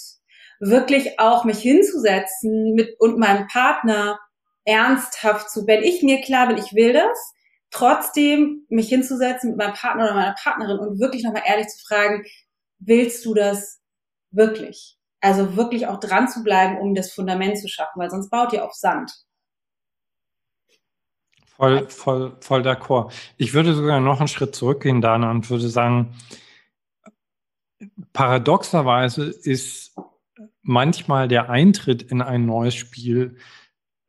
[0.58, 4.18] Wirklich auch mich hinzusetzen mit, und meinem Partner
[4.64, 7.34] ernsthaft zu, wenn ich mir klar bin, ich will das,
[7.70, 12.24] trotzdem mich hinzusetzen mit meinem Partner oder meiner Partnerin und wirklich nochmal ehrlich zu fragen,
[12.78, 13.80] willst du das
[14.30, 14.96] wirklich?
[15.26, 18.64] Also wirklich auch dran zu bleiben, um das Fundament zu schaffen, weil sonst baut ihr
[18.64, 19.12] auf Sand.
[21.56, 23.12] Voll, voll, voll d'accord.
[23.36, 26.14] Ich würde sogar noch einen Schritt zurückgehen, Dana, und würde sagen,
[28.12, 29.96] paradoxerweise ist
[30.62, 33.36] manchmal der Eintritt in ein neues Spiel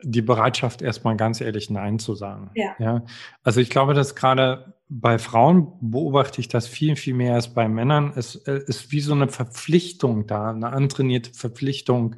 [0.04, 2.52] die Bereitschaft, erstmal ganz ehrlich Nein zu sagen.
[2.54, 2.76] Ja.
[2.78, 3.02] ja.
[3.42, 7.68] Also ich glaube, dass gerade bei Frauen beobachte ich das viel, viel mehr als bei
[7.68, 8.14] Männern.
[8.16, 12.16] Es ist wie so eine Verpflichtung da, eine antrainierte Verpflichtung.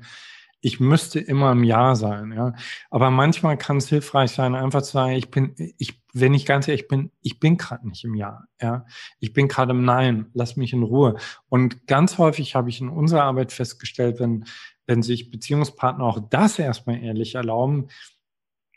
[0.62, 2.54] ich müsste immer im Ja sein, ja.
[2.90, 6.68] Aber manchmal kann es hilfreich sein, einfach zu sagen, ich bin, ich, wenn ich ganz
[6.68, 8.86] ehrlich bin, ich bin gerade nicht im Ja, ja.
[9.20, 11.16] Ich bin gerade im Nein, lass mich in Ruhe.
[11.48, 14.46] Und ganz häufig habe ich in unserer Arbeit festgestellt, wenn,
[14.86, 17.88] wenn sich Beziehungspartner auch das erstmal ehrlich erlauben,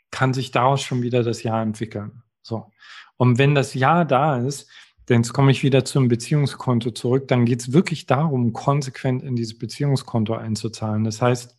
[0.09, 2.23] kann sich daraus schon wieder das Ja entwickeln.
[2.43, 2.71] So.
[3.17, 4.69] Und wenn das Ja da ist,
[5.09, 9.35] denn jetzt komme ich wieder zum Beziehungskonto zurück, dann geht es wirklich darum, konsequent in
[9.35, 11.03] dieses Beziehungskonto einzuzahlen.
[11.03, 11.57] Das heißt,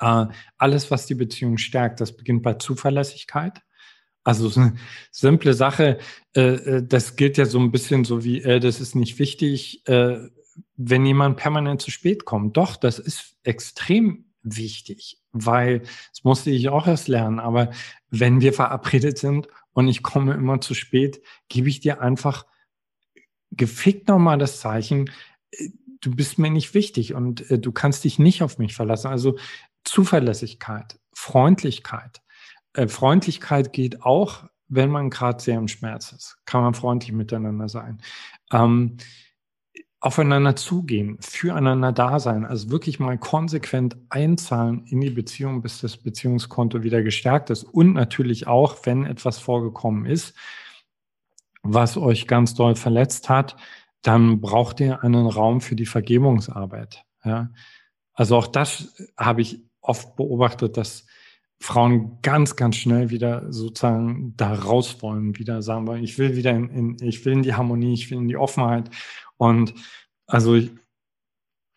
[0.00, 0.26] äh,
[0.58, 3.62] alles, was die Beziehung stärkt, das beginnt bei Zuverlässigkeit.
[4.22, 4.76] Also so eine
[5.10, 5.98] simple Sache,
[6.34, 9.82] äh, äh, das gilt ja so ein bisschen so wie, das ist nicht wichtig,
[10.76, 12.56] wenn jemand permanent zu spät kommt.
[12.56, 17.40] Doch, das ist extrem wichtig, weil das musste ich auch erst lernen.
[17.40, 17.70] Aber
[18.10, 22.46] wenn wir verabredet sind und ich komme immer zu spät, gebe ich dir einfach
[23.50, 25.10] gefickt nochmal das Zeichen,
[25.50, 25.68] äh,
[26.00, 29.08] du bist mir nicht wichtig und äh, du kannst dich nicht auf mich verlassen.
[29.08, 29.36] Also
[29.84, 32.22] Zuverlässigkeit, Freundlichkeit.
[32.72, 36.38] Äh, Freundlichkeit geht auch, wenn man gerade sehr im Schmerz ist.
[36.46, 38.00] Kann man freundlich miteinander sein.
[38.52, 38.96] Ähm,
[40.04, 45.96] aufeinander zugehen, füreinander da sein, also wirklich mal konsequent einzahlen in die Beziehung, bis das
[45.96, 47.64] Beziehungskonto wieder gestärkt ist.
[47.64, 50.34] Und natürlich auch, wenn etwas vorgekommen ist,
[51.62, 53.56] was euch ganz doll verletzt hat,
[54.02, 57.02] dann braucht ihr einen Raum für die Vergebungsarbeit.
[57.24, 57.50] Ja?
[58.12, 61.06] Also auch das habe ich oft beobachtet, dass
[61.60, 66.50] Frauen ganz, ganz schnell wieder sozusagen da raus wollen, wieder sagen wollen, ich will wieder
[66.50, 68.90] in, in ich will in die Harmonie, ich will in die Offenheit.
[69.36, 69.74] Und
[70.26, 70.72] also ich,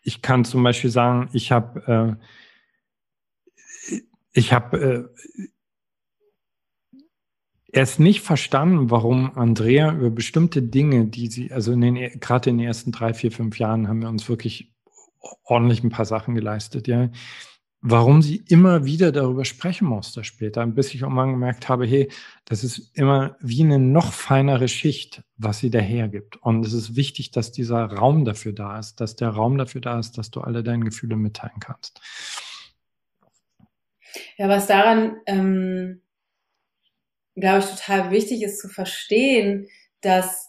[0.02, 2.24] ich kann zum Beispiel sagen, ich habe äh,
[4.32, 5.44] ich habe äh,
[7.72, 12.58] erst nicht verstanden, warum Andrea über bestimmte Dinge, die sie, also in den, gerade in
[12.58, 14.72] den ersten drei, vier, fünf Jahren haben wir uns wirklich
[15.44, 17.10] ordentlich ein paar Sachen geleistet, ja.
[17.80, 22.10] Warum sie immer wieder darüber sprechen musste später, bis ich irgendwann gemerkt habe, hey,
[22.44, 26.36] das ist immer wie eine noch feinere Schicht, was sie dahergibt.
[26.42, 29.98] Und es ist wichtig, dass dieser Raum dafür da ist, dass der Raum dafür da
[29.98, 32.00] ist, dass du alle deine Gefühle mitteilen kannst.
[34.36, 36.00] Ja, was daran ähm,
[37.40, 39.68] glaube ich, total wichtig ist zu verstehen,
[40.00, 40.48] dass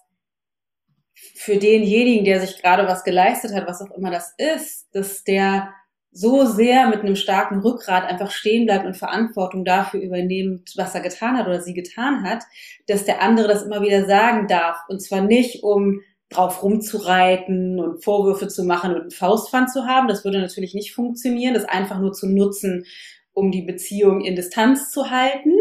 [1.13, 5.74] für denjenigen, der sich gerade was geleistet hat, was auch immer das ist, dass der
[6.12, 11.02] so sehr mit einem starken Rückgrat einfach stehen bleibt und Verantwortung dafür übernimmt, was er
[11.02, 12.43] getan hat oder sie getan hat,
[12.88, 14.78] dass der andere das immer wieder sagen darf.
[14.88, 20.08] Und zwar nicht, um drauf rumzureiten und Vorwürfe zu machen und einen Faustpfand zu haben.
[20.08, 22.86] Das würde natürlich nicht funktionieren, das einfach nur zu nutzen,
[23.34, 25.54] um die Beziehung in Distanz zu halten,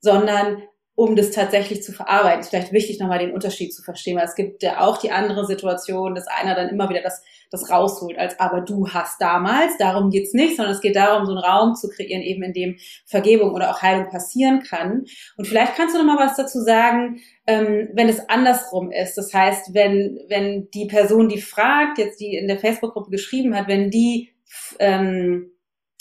[0.00, 0.62] sondern
[0.96, 2.40] um das tatsächlich zu verarbeiten.
[2.40, 5.46] Ist vielleicht wichtig, nochmal den Unterschied zu verstehen, weil es gibt ja auch die andere
[5.46, 10.08] Situation, dass einer dann immer wieder das, das rausholt, als aber du hast damals, darum
[10.08, 13.52] geht's nicht, sondern es geht darum, so einen Raum zu kreieren, eben in dem Vergebung
[13.52, 15.04] oder auch Heilung passieren kann.
[15.36, 19.18] Und vielleicht kannst du nochmal was dazu sagen, ähm, wenn es andersrum ist.
[19.18, 23.68] Das heißt, wenn, wenn die Person, die fragt, jetzt die in der Facebook-Gruppe geschrieben hat,
[23.68, 24.30] wenn die
[24.78, 25.52] ähm,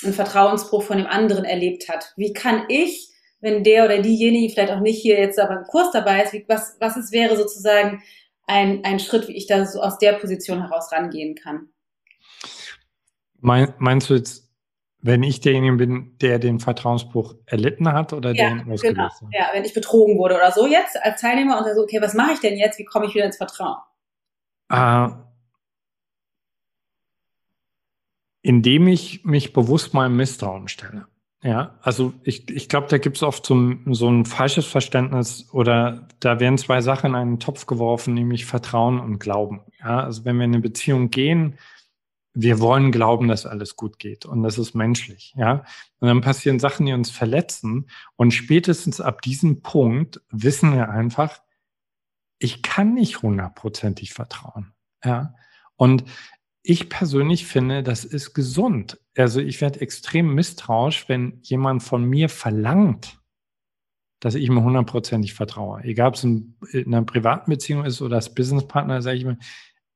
[0.05, 3.11] einen Vertrauensbruch von dem anderen erlebt hat, wie kann ich
[3.45, 6.43] wenn der oder diejenige vielleicht auch nicht hier jetzt aber im Kurs dabei ist, wie,
[6.47, 8.01] was, was es wäre sozusagen
[8.47, 11.69] ein, ein Schritt, wie ich da so aus der Position heraus rangehen kann.
[13.39, 14.51] Mein, meinst du jetzt,
[14.99, 19.03] wenn ich derjenige bin, der den Vertrauensbruch erlitten hat oder ja, den ausgelöst genau.
[19.03, 19.21] hat?
[19.31, 22.33] Ja, wenn ich betrogen wurde oder so jetzt als Teilnehmer und so, okay, was mache
[22.33, 22.79] ich denn jetzt?
[22.79, 23.77] Wie komme ich wieder ins Vertrauen?
[24.71, 25.09] Äh,
[28.41, 31.05] indem ich mich bewusst meinem Misstrauen stelle.
[31.45, 35.47] Ja, also ich, ich glaube, da gibt es oft so ein, so ein falsches Verständnis
[35.51, 39.61] oder da werden zwei Sachen in einen Topf geworfen, nämlich Vertrauen und Glauben.
[39.79, 41.59] Ja, also wenn wir in eine Beziehung gehen,
[42.33, 45.35] wir wollen glauben, dass alles gut geht und das ist menschlich.
[45.37, 45.65] Ja,
[45.99, 51.41] und dann passieren Sachen, die uns verletzen und spätestens ab diesem Punkt wissen wir einfach,
[52.39, 54.73] ich kann nicht hundertprozentig vertrauen.
[55.03, 55.35] Ja,
[55.75, 56.05] und
[56.67, 58.99] ich persönlich finde, das ist gesund.
[59.15, 63.19] Also ich werde extrem misstrauisch, wenn jemand von mir verlangt,
[64.19, 65.83] dass ich mir hundertprozentig vertraue.
[65.83, 69.37] Egal, ob es in, einer privaten Beziehung ist oder als Businesspartner, sage ich mir,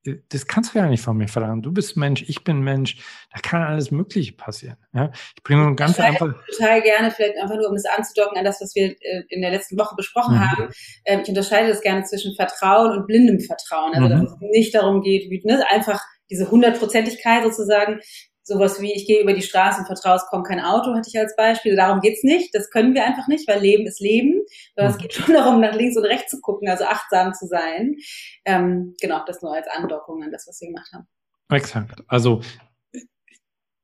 [0.06, 1.62] äh, das kannst du ja nicht von mir verlangen.
[1.62, 2.98] Du bist Mensch, ich bin Mensch.
[3.32, 4.76] Da kann alles Mögliche passieren.
[4.94, 5.10] Ja?
[5.36, 6.32] Ich bringe nur ganz einfach.
[6.56, 9.50] Total gerne, vielleicht einfach nur, um es anzudocken an das, was wir äh, in der
[9.50, 10.50] letzten Woche besprochen mhm.
[10.50, 10.68] haben.
[11.04, 13.92] Ähm, ich unterscheide das gerne zwischen Vertrauen und blindem Vertrauen.
[13.94, 14.10] Also, mhm.
[14.10, 18.00] dass es nicht darum geht, wie, ne, einfach diese Hundertprozentigkeit sozusagen,
[18.42, 21.18] sowas wie ich gehe über die Straße und vertraue, es kommt kein Auto, hatte ich
[21.18, 21.76] als Beispiel.
[21.76, 22.54] Darum geht's nicht.
[22.54, 24.40] Das können wir einfach nicht, weil Leben ist Leben.
[24.74, 25.02] Sondern es mhm.
[25.02, 27.96] geht schon darum, nach links und rechts zu gucken, also achtsam zu sein.
[28.44, 31.06] Ähm, genau, das nur als Andockung an das, was wir gemacht haben.
[31.50, 32.02] Exakt.
[32.06, 32.40] Also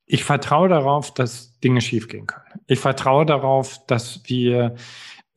[0.06, 2.60] ich vertraue darauf, dass Dinge schiefgehen können.
[2.68, 4.76] Ich vertraue darauf, dass wir,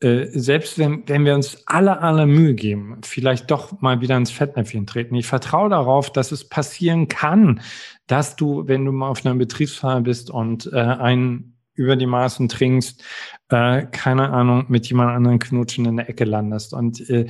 [0.00, 4.30] äh, selbst wenn, wenn wir uns alle, alle Mühe geben, vielleicht doch mal wieder ins
[4.30, 5.14] Fettnäpfchen treten.
[5.14, 7.60] Ich vertraue darauf, dass es passieren kann,
[8.06, 12.48] dass du, wenn du mal auf einer Betriebsfeier bist und äh, einen über die Maßen
[12.48, 13.02] trinkst,
[13.50, 16.72] äh, keine Ahnung, mit jemand anderen knutschen in der Ecke landest.
[16.72, 17.26] Und äh,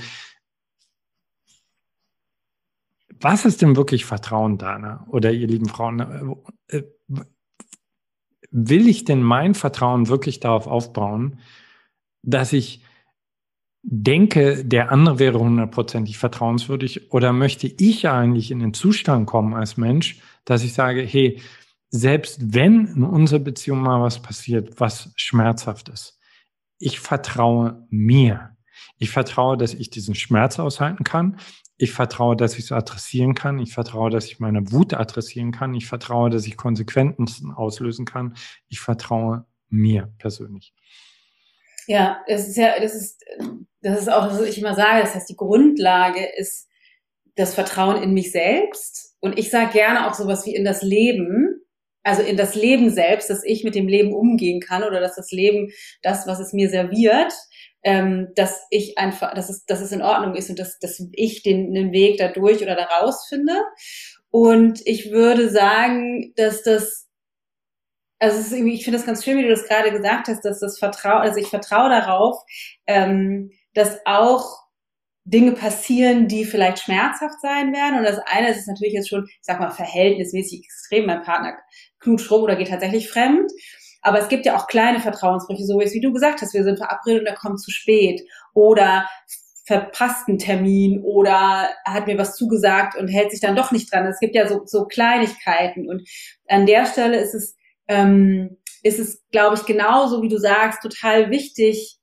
[3.20, 6.46] was ist denn wirklich Vertrauen, Dana oder ihr lieben Frauen?
[6.68, 6.84] Äh, äh,
[8.52, 11.38] will ich denn mein Vertrauen wirklich darauf aufbauen,
[12.22, 12.82] dass ich
[13.82, 19.76] denke, der andere wäre hundertprozentig vertrauenswürdig oder möchte ich eigentlich in den Zustand kommen als
[19.76, 21.40] Mensch, dass ich sage, hey,
[21.88, 26.18] selbst wenn in unserer Beziehung mal was passiert, was schmerzhaft ist,
[26.78, 28.56] ich vertraue mir.
[28.98, 31.38] Ich vertraue, dass ich diesen Schmerz aushalten kann.
[31.76, 33.58] Ich vertraue, dass ich es adressieren kann.
[33.58, 35.74] Ich vertraue, dass ich meine Wut adressieren kann.
[35.74, 38.34] Ich vertraue, dass ich Konsequenzen auslösen kann.
[38.68, 40.74] Ich vertraue mir persönlich.
[41.90, 43.24] Ja, das ist ja, das ist,
[43.82, 45.00] das ist auch, was ich immer sage.
[45.00, 46.68] Das heißt, die Grundlage ist
[47.34, 49.16] das Vertrauen in mich selbst.
[49.18, 51.64] Und ich sage gerne auch sowas wie in das Leben,
[52.04, 55.32] also in das Leben selbst, dass ich mit dem Leben umgehen kann oder dass das
[55.32, 57.32] Leben das, was es mir serviert,
[57.82, 61.42] ähm, dass ich einfach, dass es, dass es in Ordnung ist und dass, dass ich
[61.42, 63.64] den, den Weg da durch oder da raus finde.
[64.30, 67.09] Und ich würde sagen, dass das,
[68.20, 71.22] also ich finde das ganz schön, wie du das gerade gesagt hast, dass das Vertrauen,
[71.22, 72.36] also ich vertraue darauf,
[72.86, 74.60] ähm, dass auch
[75.24, 77.98] Dinge passieren, die vielleicht schmerzhaft sein werden.
[77.98, 81.06] Und das eine ist natürlich jetzt schon, ich sag mal, verhältnismäßig extrem.
[81.06, 81.56] Mein Partner
[82.00, 83.50] knutscht rum oder geht tatsächlich fremd.
[84.02, 87.20] Aber es gibt ja auch kleine Vertrauensbrüche, so wie du gesagt hast, wir sind verabredet
[87.20, 88.22] und er kommt zu spät
[88.54, 89.08] oder
[89.66, 94.06] verpasst einen Termin oder hat mir was zugesagt und hält sich dann doch nicht dran.
[94.06, 96.08] Es gibt ja so, so Kleinigkeiten und
[96.48, 97.56] an der Stelle ist es,
[97.90, 101.98] ähm, ist es, glaube ich, genauso wie du sagst, total wichtig,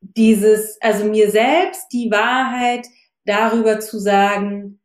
[0.00, 2.86] dieses, also mir selbst die Wahrheit
[3.24, 4.80] darüber zu sagen,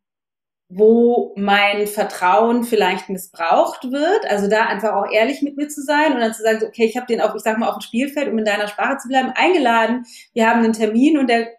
[0.69, 4.25] wo mein Vertrauen vielleicht missbraucht wird.
[4.29, 6.95] Also da einfach auch ehrlich mit mir zu sein und dann zu sagen, okay, ich
[6.95, 9.31] habe den auf, ich sag mal, auf dem Spielfeld, um in deiner Sprache zu bleiben,
[9.35, 10.05] eingeladen.
[10.33, 11.49] Wir haben einen Termin und der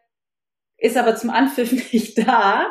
[0.78, 2.66] ist aber zum Anpfiff nicht da.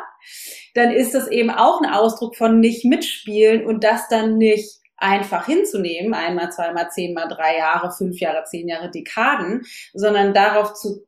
[0.74, 5.46] Dann ist das eben auch ein Ausdruck von nicht mitspielen und das dann nicht einfach
[5.46, 11.06] hinzunehmen, einmal, zweimal, zehnmal, drei Jahre, fünf Jahre, zehn Jahre, Dekaden, sondern darauf zu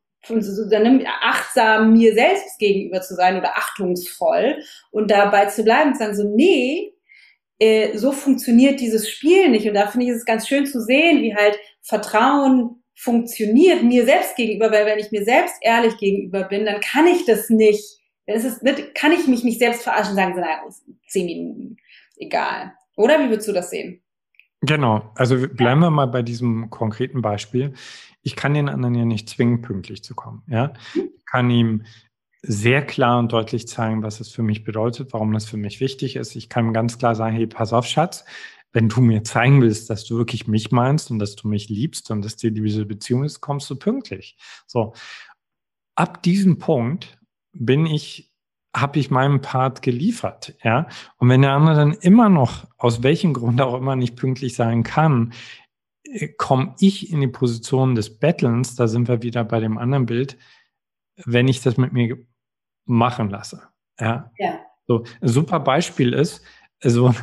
[0.70, 4.58] dann achtsam mir selbst gegenüber zu sein oder achtungsvoll
[4.90, 6.92] und dabei zu bleiben und zu sagen so, nee,
[7.58, 9.66] äh, so funktioniert dieses Spiel nicht.
[9.66, 14.36] Und da finde ich es ganz schön zu sehen, wie halt Vertrauen funktioniert mir selbst
[14.36, 18.44] gegenüber, weil wenn ich mir selbst ehrlich gegenüber bin, dann kann ich das nicht, es
[18.44, 18.60] ist,
[18.94, 20.62] kann ich mich nicht selbst verarschen und sagen, so, naja,
[21.06, 21.76] zehn Minuten,
[22.16, 22.72] egal.
[22.98, 24.02] Oder wie würdest du das sehen?
[24.60, 27.74] Genau, also bleiben wir mal bei diesem konkreten Beispiel
[28.22, 30.42] ich kann den anderen ja nicht zwingen, pünktlich zu kommen.
[30.48, 30.72] Ja?
[30.94, 31.84] Ich kann ihm
[32.42, 36.16] sehr klar und deutlich zeigen, was es für mich bedeutet, warum das für mich wichtig
[36.16, 36.36] ist.
[36.36, 38.24] Ich kann ihm ganz klar sagen, hey, pass auf, Schatz,
[38.72, 42.10] wenn du mir zeigen willst, dass du wirklich mich meinst und dass du mich liebst
[42.10, 44.36] und dass dir diese Beziehung ist, kommst du pünktlich.
[44.66, 44.92] So.
[45.94, 47.18] Ab diesem Punkt
[47.52, 48.27] bin ich,
[48.74, 50.86] habe ich meinen Part geliefert, ja.
[51.16, 54.82] Und wenn der andere dann immer noch, aus welchem Grund auch immer nicht pünktlich sein
[54.82, 55.32] kann,
[56.36, 60.38] komme ich in die Position des Bettelns, da sind wir wieder bei dem anderen Bild,
[61.16, 62.18] wenn ich das mit mir
[62.84, 63.62] machen lasse.
[64.00, 64.30] Ja.
[64.38, 64.60] ja.
[64.86, 66.42] So, ein super Beispiel ist,
[66.82, 67.14] also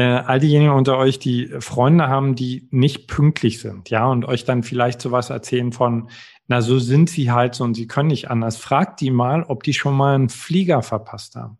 [0.00, 4.44] äh, all diejenigen unter euch, die Freunde haben, die nicht pünktlich sind, ja, und euch
[4.44, 6.08] dann vielleicht sowas erzählen von,
[6.48, 8.56] na, so sind sie halt so und sie können nicht anders.
[8.56, 11.58] Fragt die mal, ob die schon mal einen Flieger verpasst haben.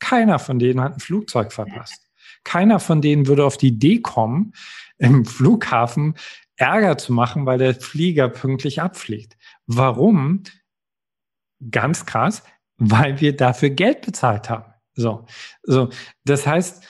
[0.00, 2.10] Keiner von denen hat ein Flugzeug verpasst.
[2.42, 4.52] Keiner von denen würde auf die Idee kommen,
[4.98, 6.16] im Flughafen
[6.56, 9.36] Ärger zu machen, weil der Flieger pünktlich abfliegt.
[9.66, 10.42] Warum?
[11.70, 12.42] Ganz krass,
[12.76, 14.74] weil wir dafür Geld bezahlt haben.
[14.94, 15.26] So,
[15.62, 15.88] so.
[16.24, 16.84] Das heißt,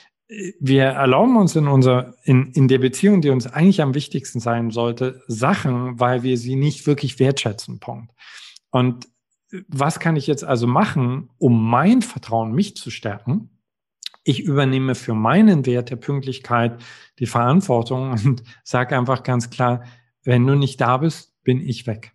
[0.61, 4.70] wir erlauben uns in unserer, in, in der Beziehung, die uns eigentlich am wichtigsten sein
[4.70, 7.81] sollte, Sachen, weil wir sie nicht wirklich wertschätzen.
[7.81, 8.12] Punkt.
[8.70, 9.09] Und
[9.68, 13.51] was kann ich jetzt also machen, um mein Vertrauen mich zu stärken?
[14.25, 16.83] ich übernehme für meinen Wert der Pünktlichkeit
[17.18, 19.85] die Verantwortung und sage einfach ganz klar,
[20.25, 22.12] wenn du nicht da bist, bin ich weg.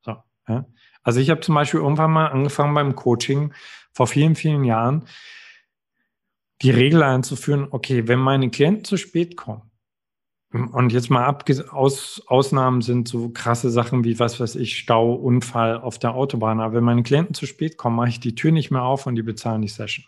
[0.00, 0.16] So,
[0.48, 0.66] ja.
[1.04, 3.54] Also ich habe zum Beispiel irgendwann mal angefangen beim Coaching
[3.92, 5.04] vor vielen, vielen Jahren,
[6.62, 9.68] die Regel einzuführen, okay, wenn meine Klienten zu spät kommen,
[10.50, 15.12] und jetzt mal ab, aus, Ausnahmen sind so krasse Sachen wie, was weiß ich, Stau,
[15.12, 16.60] Unfall auf der Autobahn.
[16.60, 19.16] Aber wenn meine Klienten zu spät kommen, mache ich die Tür nicht mehr auf und
[19.16, 20.06] die bezahlen die Session.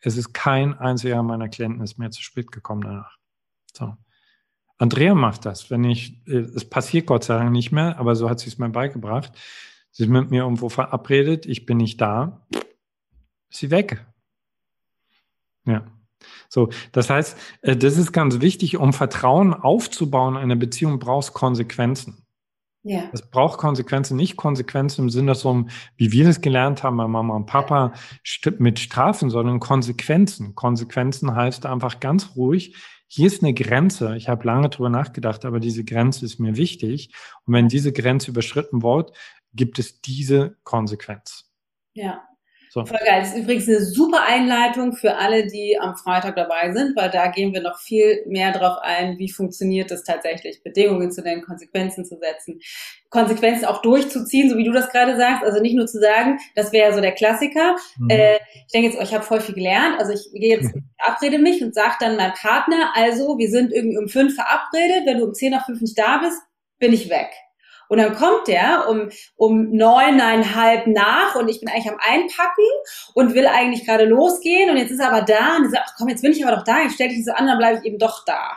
[0.00, 3.16] Es ist kein einziger meiner Klienten ist mehr zu spät gekommen danach.
[3.72, 3.94] So.
[4.76, 8.28] Andrea macht das, wenn ich, äh, es passiert Gott sei Dank nicht mehr, aber so
[8.28, 9.32] hat sie es mir beigebracht.
[9.90, 12.46] Sie ist mit mir irgendwo verabredet, ich bin nicht da,
[13.48, 14.06] ist sie weg.
[15.66, 15.84] Ja.
[16.48, 21.32] So, das heißt, äh, das ist ganz wichtig, um Vertrauen aufzubauen in einer Beziehung brauchst
[21.32, 22.26] Konsequenzen.
[22.82, 23.10] Ja.
[23.12, 27.36] Es braucht Konsequenzen, nicht Konsequenzen im Sinne so, wie wir das gelernt haben bei Mama
[27.36, 27.92] und Papa
[28.58, 30.54] mit Strafen, sondern Konsequenzen.
[30.54, 32.74] Konsequenzen heißt einfach ganz ruhig,
[33.06, 34.16] hier ist eine Grenze.
[34.16, 37.12] Ich habe lange drüber nachgedacht, aber diese Grenze ist mir wichtig.
[37.44, 39.12] Und wenn diese Grenze überschritten wird,
[39.52, 41.50] gibt es diese Konsequenz.
[41.92, 42.22] Ja.
[42.72, 42.84] So.
[42.84, 43.18] Voll geil.
[43.20, 47.26] Das ist übrigens eine super Einleitung für alle, die am Freitag dabei sind, weil da
[47.26, 52.04] gehen wir noch viel mehr drauf ein, wie funktioniert es tatsächlich, Bedingungen zu nennen, Konsequenzen
[52.04, 52.60] zu setzen,
[53.08, 55.42] Konsequenzen auch durchzuziehen, so wie du das gerade sagst.
[55.42, 57.74] Also nicht nur zu sagen, das wäre so der Klassiker.
[57.98, 58.08] Mhm.
[58.08, 59.98] Äh, ich denke jetzt, oh, ich habe voll viel gelernt.
[59.98, 63.98] Also ich gehe jetzt, verabrede mich und sage dann meinem Partner, also wir sind irgendwie
[63.98, 66.40] um fünf verabredet, wenn du um zehn nach fünf nicht da bist,
[66.78, 67.30] bin ich weg.
[67.90, 72.64] Und dann kommt der um, um neuneinhalb nach und ich bin eigentlich am Einpacken
[73.14, 76.08] und will eigentlich gerade losgehen und jetzt ist er aber da und sagt, ach komm,
[76.08, 77.98] jetzt bin ich aber doch da, jetzt stell dich so an, dann bleibe ich eben
[77.98, 78.52] doch da.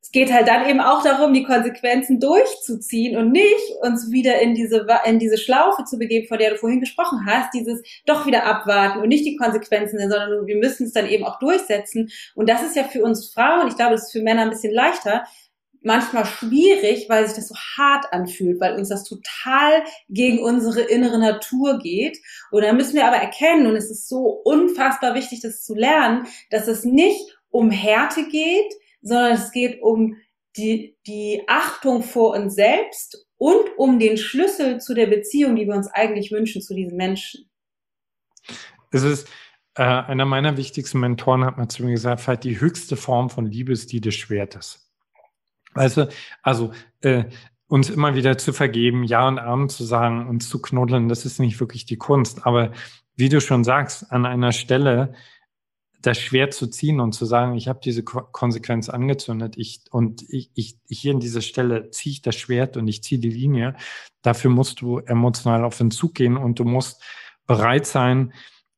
[0.00, 4.54] Es geht halt dann eben auch darum, die Konsequenzen durchzuziehen und nicht uns wieder in
[4.54, 8.46] diese, in diese Schlaufe zu begeben, von der du vorhin gesprochen hast, dieses doch wieder
[8.46, 12.12] abwarten und nicht die Konsequenzen, sondern wir müssen es dann eben auch durchsetzen.
[12.36, 14.72] Und das ist ja für uns Frauen, ich glaube, das ist für Männer ein bisschen
[14.72, 15.24] leichter,
[15.84, 21.18] manchmal schwierig, weil sich das so hart anfühlt, weil uns das total gegen unsere innere
[21.18, 22.18] Natur geht.
[22.50, 26.26] Und da müssen wir aber erkennen, und es ist so unfassbar wichtig, das zu lernen,
[26.50, 28.72] dass es nicht um Härte geht,
[29.02, 30.16] sondern es geht um
[30.56, 35.74] die, die Achtung vor uns selbst und um den Schlüssel zu der Beziehung, die wir
[35.74, 37.50] uns eigentlich wünschen zu diesen Menschen.
[38.90, 39.28] Es ist,
[39.74, 43.72] äh, einer meiner wichtigsten Mentoren hat mal zu mir gesagt, die höchste Form von Liebe
[43.72, 44.83] ist die des Schwertes.
[45.74, 46.08] Weißt du,
[46.42, 47.24] also äh,
[47.66, 51.40] uns immer wieder zu vergeben, Ja und Abend zu sagen, uns zu knuddeln, das ist
[51.40, 52.46] nicht wirklich die Kunst.
[52.46, 52.72] Aber
[53.16, 55.14] wie du schon sagst, an einer Stelle
[56.06, 60.22] das schwer zu ziehen und zu sagen, ich habe diese Ko Konsequenz angezündet, ich und
[60.28, 63.74] ich, ich, hier in dieser Stelle ziehe ich das Schwert und ich ziehe die Linie.
[64.20, 67.02] Dafür musst du emotional auf den Zug gehen und du musst
[67.46, 68.34] bereit sein.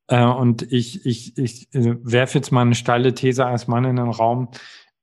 [0.06, 3.96] Äh, und ich, ich, ich äh, werfe jetzt mal eine steile These als Mann in
[3.96, 4.50] den Raum,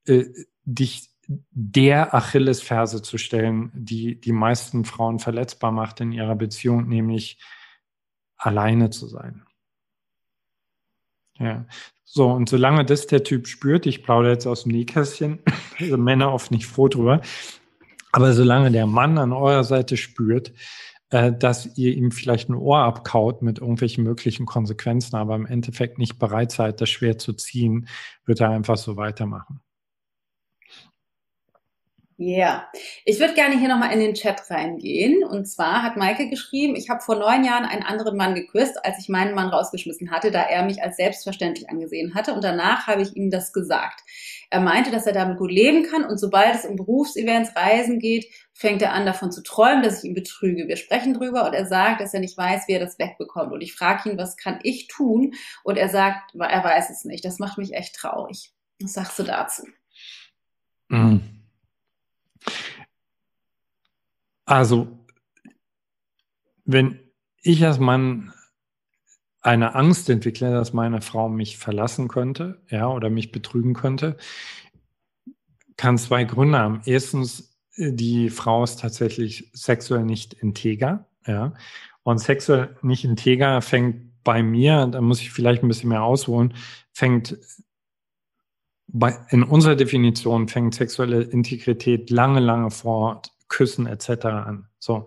[0.06, 0.24] äh,
[0.64, 7.38] dich der Achillesferse zu stellen, die die meisten Frauen verletzbar macht in ihrer Beziehung, nämlich
[8.36, 9.44] alleine zu sein.
[11.38, 11.66] Ja.
[12.04, 15.40] So, und solange das der Typ spürt, ich plaudere jetzt aus dem Nähkästchen,
[15.80, 17.20] also Männer oft nicht froh drüber,
[18.12, 20.52] aber solange der Mann an eurer Seite spürt,
[21.10, 25.98] äh, dass ihr ihm vielleicht ein Ohr abkaut mit irgendwelchen möglichen Konsequenzen, aber im Endeffekt
[25.98, 27.88] nicht bereit seid, das schwer zu ziehen,
[28.24, 29.60] wird er einfach so weitermachen.
[32.16, 32.68] Ja, yeah.
[33.04, 35.24] ich würde gerne hier nochmal in den Chat reingehen.
[35.24, 39.00] Und zwar hat Maike geschrieben, ich habe vor neun Jahren einen anderen Mann geküsst, als
[39.00, 42.32] ich meinen Mann rausgeschmissen hatte, da er mich als selbstverständlich angesehen hatte.
[42.32, 44.00] Und danach habe ich ihm das gesagt.
[44.50, 48.26] Er meinte, dass er damit gut leben kann und sobald es um Berufsevents, Reisen geht,
[48.52, 50.68] fängt er an davon zu träumen, dass ich ihn betrüge.
[50.68, 53.52] Wir sprechen drüber und er sagt, dass er nicht weiß, wie er das wegbekommt.
[53.52, 55.34] Und ich frage ihn, was kann ich tun?
[55.64, 57.24] Und er sagt, er weiß es nicht.
[57.24, 58.52] Das macht mich echt traurig.
[58.80, 59.64] Was sagst du dazu?
[60.88, 61.33] Mhm.
[64.46, 65.06] Also,
[66.64, 67.00] wenn
[67.42, 68.32] ich als Mann
[69.40, 74.16] eine Angst entwickle, dass meine Frau mich verlassen könnte, ja, oder mich betrügen könnte,
[75.76, 76.80] kann zwei Gründe haben.
[76.86, 81.54] Erstens, die Frau ist tatsächlich sexuell nicht integer, ja.
[82.02, 86.54] Und sexuell nicht integer fängt bei mir, da muss ich vielleicht ein bisschen mehr ausholen,
[86.92, 87.38] fängt
[88.86, 94.26] bei, in unserer Definition fängt sexuelle Integrität lange, lange vor Küssen etc.
[94.26, 94.68] an.
[94.78, 95.06] So,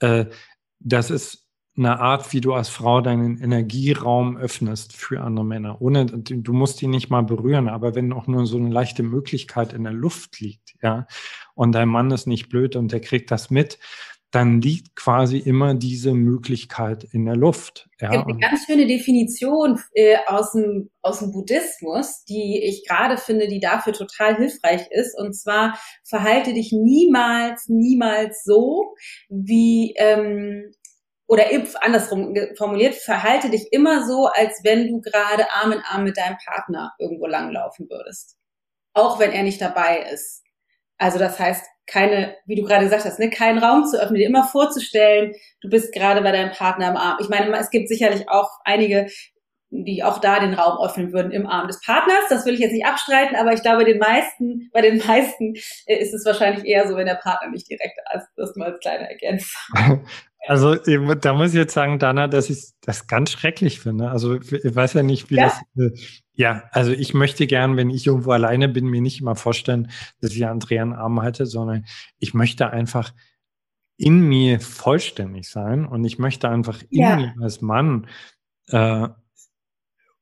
[0.00, 0.26] äh,
[0.80, 1.42] das ist
[1.76, 5.80] eine Art, wie du als Frau deinen Energieraum öffnest für andere Männer.
[5.80, 9.72] Ohne, du musst ihn nicht mal berühren, aber wenn auch nur so eine leichte Möglichkeit
[9.72, 11.06] in der Luft liegt, ja,
[11.54, 13.78] und dein Mann ist nicht blöd und der kriegt das mit,
[14.32, 17.90] dann liegt quasi immer diese Möglichkeit in der Luft.
[18.00, 18.08] Ja.
[18.08, 23.18] Es gibt eine ganz schöne Definition äh, aus, dem, aus dem Buddhismus, die ich gerade
[23.18, 25.18] finde, die dafür total hilfreich ist.
[25.18, 28.94] Und zwar verhalte dich niemals, niemals so,
[29.28, 30.72] wie ähm,
[31.26, 31.44] oder
[31.80, 36.36] andersrum formuliert, verhalte dich immer so, als wenn du gerade Arm in Arm mit deinem
[36.44, 38.36] Partner irgendwo langlaufen würdest.
[38.94, 40.42] Auch wenn er nicht dabei ist.
[40.98, 44.26] Also das heißt, keine, wie du gerade gesagt hast, ne, keinen Raum zu öffnen, dir
[44.26, 47.18] immer vorzustellen, du bist gerade bei deinem Partner im Arm.
[47.20, 49.08] Ich meine, es gibt sicherlich auch einige
[49.72, 52.24] die auch da den Raum öffnen würden im Arm des Partners.
[52.28, 55.54] Das will ich jetzt nicht abstreiten, aber ich glaube, den meisten, bei den meisten
[55.86, 58.28] äh, ist es wahrscheinlich eher so, wenn der Partner nicht direkt ist.
[58.36, 60.06] Das nur als kleine Ergänzung.
[60.48, 64.10] Also da muss ich jetzt sagen, Dana, dass ich das ganz schrecklich finde.
[64.10, 65.44] Also ich weiß ja nicht, wie ja.
[65.44, 65.60] das.
[65.76, 65.96] Äh,
[66.34, 69.90] ja, also ich möchte gern, wenn ich irgendwo alleine bin, mir nicht immer vorstellen,
[70.20, 71.84] dass ich Andrea einen Arm halte, sondern
[72.18, 73.12] ich möchte einfach
[73.96, 77.16] in mir vollständig sein und ich möchte einfach in ja.
[77.16, 78.08] mir als Mann
[78.68, 79.08] äh,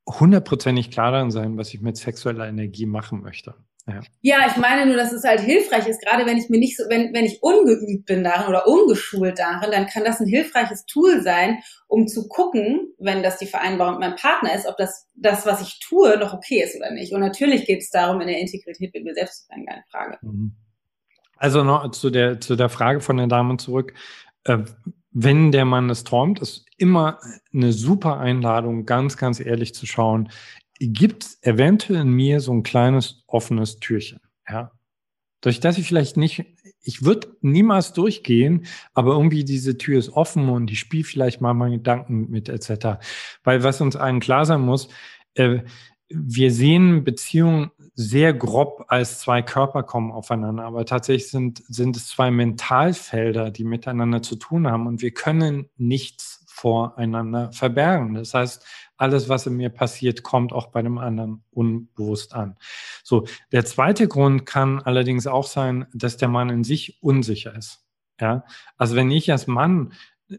[0.06, 3.54] hundertprozentig klar darin sein, was ich mit sexueller Energie machen möchte.
[3.86, 4.00] Ja.
[4.20, 6.84] ja, ich meine nur, dass es halt hilfreich ist, gerade wenn ich mir nicht so,
[6.88, 11.22] wenn, wenn ich ungeübt bin darin oder ungeschult darin, dann kann das ein hilfreiches Tool
[11.22, 11.58] sein,
[11.88, 15.62] um zu gucken, wenn das die Vereinbarung mit meinem Partner ist, ob das, das, was
[15.62, 17.12] ich tue, noch okay ist oder nicht.
[17.12, 20.18] Und natürlich geht es darum, in der Integrität mit mir selbst zu sein, keine Frage.
[20.22, 20.52] Mhm.
[21.36, 23.94] Also noch zu der, zu der Frage von den Damen zurück.
[24.44, 24.58] Äh,
[25.12, 27.18] wenn der Mann es träumt, ist immer
[27.52, 30.30] eine super Einladung, ganz, ganz ehrlich zu schauen,
[30.80, 34.20] gibt es eventuell in mir so ein kleines offenes Türchen.
[34.48, 34.72] Ja?
[35.42, 36.44] Durch das ich vielleicht nicht,
[36.82, 41.54] ich würde niemals durchgehen, aber irgendwie diese Tür ist offen und ich spiele vielleicht mal
[41.54, 42.98] meine Gedanken mit etc.
[43.44, 44.88] Weil was uns allen klar sein muss,
[45.34, 45.60] äh,
[46.08, 52.08] wir sehen Beziehungen sehr grob als zwei Körper kommen aufeinander, aber tatsächlich sind, sind es
[52.08, 58.14] zwei Mentalfelder, die miteinander zu tun haben und wir können nichts voreinander verbergen.
[58.14, 58.64] Das heißt,
[59.00, 62.56] alles, was in mir passiert, kommt auch bei dem anderen unbewusst an.
[63.02, 67.84] So, der zweite Grund kann allerdings auch sein, dass der Mann in sich unsicher ist.
[68.20, 68.44] Ja,
[68.76, 69.94] also wenn ich als Mann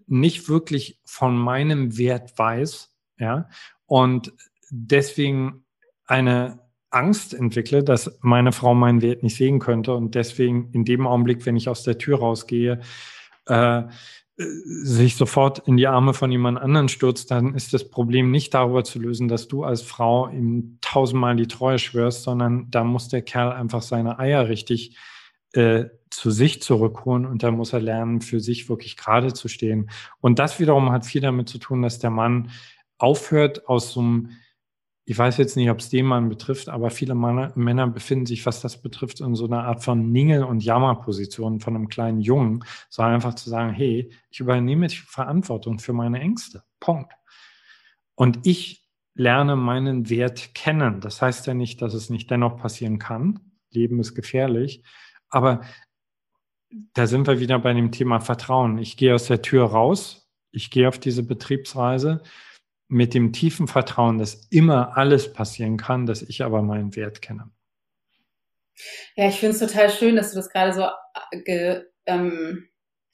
[0.06, 3.50] nicht wirklich von meinem Wert weiß, ja,
[3.88, 4.34] und
[4.70, 5.66] deswegen
[6.06, 6.60] eine
[6.92, 11.46] Angst entwickle, dass meine Frau meinen Wert nicht sehen könnte und deswegen in dem Augenblick,
[11.46, 12.82] wenn ich aus der Tür rausgehe,
[13.48, 13.84] äh,
[14.38, 18.84] sich sofort in die Arme von jemand anderen stürzt, dann ist das Problem nicht darüber
[18.84, 23.22] zu lösen, dass du als Frau ihm tausendmal die Treue schwörst, sondern da muss der
[23.22, 24.98] Kerl einfach seine Eier richtig
[25.54, 29.90] äh, zu sich zurückholen und da muss er lernen, für sich wirklich gerade zu stehen.
[30.20, 32.52] Und das wiederum hat viel damit zu tun, dass der Mann
[32.98, 34.30] aufhört, aus so einem
[35.06, 38.46] ich weiß jetzt nicht, ob es den Mann betrifft, aber viele Männer, Männer, befinden sich,
[38.46, 42.64] was das betrifft, in so einer Art von Ningel- und Jammerposition von einem kleinen Jungen,
[42.90, 46.64] sondern einfach zu sagen, hey, ich übernehme die Verantwortung für meine Ängste.
[46.80, 47.12] Punkt.
[48.16, 51.02] Und ich lerne meinen Wert kennen.
[51.02, 53.40] Das heißt ja nicht, dass es nicht dennoch passieren kann.
[53.72, 54.84] Leben ist gefährlich.
[55.30, 55.62] Aber
[56.94, 58.78] da sind wir wieder bei dem Thema Vertrauen.
[58.78, 60.30] Ich gehe aus der Tür raus.
[60.52, 62.22] Ich gehe auf diese Betriebsreise
[62.92, 67.50] mit dem tiefen Vertrauen, dass immer alles passieren kann, dass ich aber meinen Wert kenne.
[69.16, 72.68] Ja, ich finde es total schön, dass du das gerade so, äh, ge, ähm,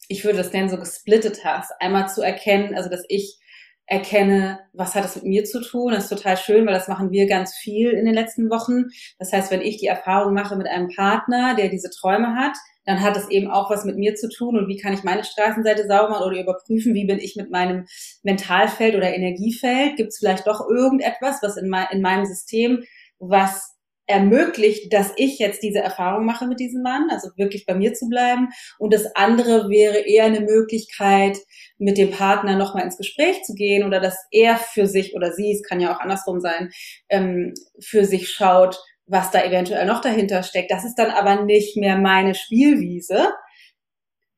[0.07, 1.71] ich würde das nennen, so gesplittet hast.
[1.79, 3.39] Einmal zu erkennen, also dass ich
[3.85, 5.93] erkenne, was hat das mit mir zu tun.
[5.93, 8.85] Das ist total schön, weil das machen wir ganz viel in den letzten Wochen.
[9.19, 12.57] Das heißt, wenn ich die Erfahrung mache mit einem Partner, der diese Träume hat,
[12.87, 15.25] dann hat es eben auch was mit mir zu tun und wie kann ich meine
[15.25, 17.85] Straßenseite sauber machen oder überprüfen, wie bin ich mit meinem
[18.23, 19.97] Mentalfeld oder Energiefeld.
[19.97, 22.83] Gibt es vielleicht doch irgendetwas, was in, mein, in meinem System,
[23.19, 23.75] was
[24.05, 28.07] ermöglicht, dass ich jetzt diese Erfahrung mache mit diesem Mann, also wirklich bei mir zu
[28.07, 28.47] bleiben.
[28.79, 31.37] Und das andere wäre eher eine Möglichkeit,
[31.77, 35.51] mit dem Partner nochmal ins Gespräch zu gehen oder dass er für sich oder sie,
[35.51, 36.71] es kann ja auch andersrum sein,
[37.09, 40.71] ähm, für sich schaut, was da eventuell noch dahinter steckt.
[40.71, 43.29] Das ist dann aber nicht mehr meine Spielwiese.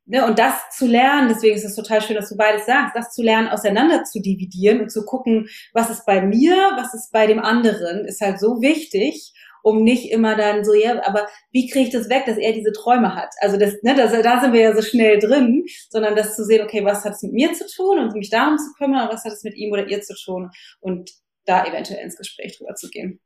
[0.06, 3.14] Ne, und das zu lernen, deswegen ist es total schön, dass du beides sagst, das
[3.14, 7.28] zu lernen, auseinander zu dividieren und zu gucken, was ist bei mir, was ist bei
[7.28, 11.86] dem anderen, ist halt so wichtig, um nicht immer dann so, ja, aber wie kriege
[11.86, 13.30] ich das weg, dass er diese Träume hat?
[13.40, 16.64] Also das, ne, das, da sind wir ja so schnell drin, sondern das zu sehen,
[16.64, 19.34] okay, was hat es mit mir zu tun und mich darum zu kümmern was hat
[19.34, 20.50] es mit ihm oder ihr zu tun
[20.80, 21.12] und
[21.46, 23.20] da eventuell ins Gespräch drüber zu gehen.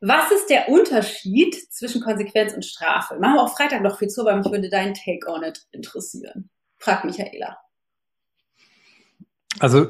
[0.00, 3.18] Was ist der Unterschied zwischen Konsequenz und Strafe?
[3.18, 6.50] Machen wir auch Freitag noch viel zu, aber mich würde dein Take on it interessieren.
[6.78, 7.58] Frag Michaela.
[9.58, 9.88] Also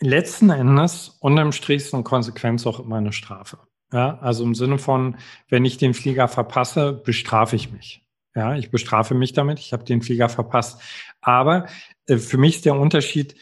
[0.00, 3.58] letzten Endes, unterm Strich ist eine Konsequenz auch immer eine Strafe.
[3.92, 5.16] Ja, also im Sinne von,
[5.48, 8.04] wenn ich den Flieger verpasse, bestrafe ich mich.
[8.34, 10.80] Ja, ich bestrafe mich damit, ich habe den Flieger verpasst.
[11.20, 11.66] Aber
[12.06, 13.36] äh, für mich ist der Unterschied,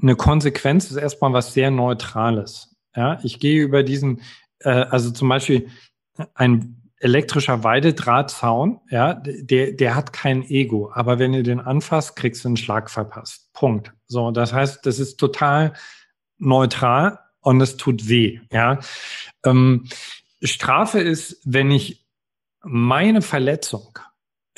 [0.00, 2.75] eine Konsequenz ist erstmal was sehr Neutrales.
[2.96, 4.22] Ja, ich gehe über diesen,
[4.60, 5.68] äh, also zum Beispiel
[6.34, 10.90] ein elektrischer Weidedrahtzaun, ja, der, der hat kein Ego.
[10.92, 13.52] Aber wenn ihr den anfasst, kriegst du einen Schlag verpasst.
[13.52, 13.92] Punkt.
[14.06, 15.74] So, das heißt, das ist total
[16.38, 18.80] neutral und es tut weh, ja.
[19.44, 19.88] Ähm,
[20.42, 22.06] Strafe ist, wenn ich
[22.62, 23.98] meine Verletzung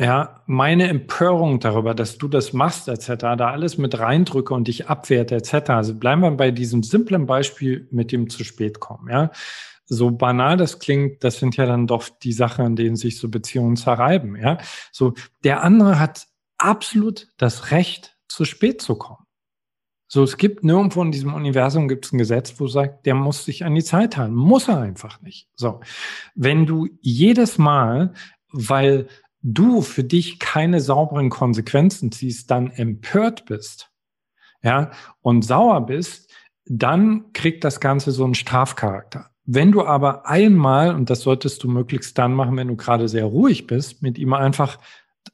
[0.01, 4.89] ja, meine Empörung darüber, dass du das machst, etc., da alles mit reindrücke und dich
[4.89, 5.71] abwerte, etc.
[5.71, 9.31] Also bleiben wir bei diesem simplen Beispiel mit dem zu spät kommen, ja.
[9.91, 13.29] So banal das klingt, das sind ja dann doch die Sachen, an denen sich so
[13.29, 14.59] Beziehungen zerreiben, ja.
[14.93, 16.27] So, der andere hat
[16.59, 19.25] absolut das Recht, zu spät zu kommen.
[20.07, 23.45] So, es gibt nirgendwo in diesem Universum gibt es ein Gesetz, wo sagt, der muss
[23.45, 24.35] sich an die Zeit halten.
[24.35, 25.49] Muss er einfach nicht.
[25.55, 25.81] So.
[26.35, 28.15] Wenn du jedes Mal,
[28.51, 29.09] weil
[29.43, 33.91] du für dich keine sauberen Konsequenzen ziehst, dann empört bist,
[34.63, 36.33] ja, und sauer bist,
[36.65, 39.31] dann kriegt das Ganze so einen Strafcharakter.
[39.45, 43.25] Wenn du aber einmal, und das solltest du möglichst dann machen, wenn du gerade sehr
[43.25, 44.79] ruhig bist, mit ihm einfach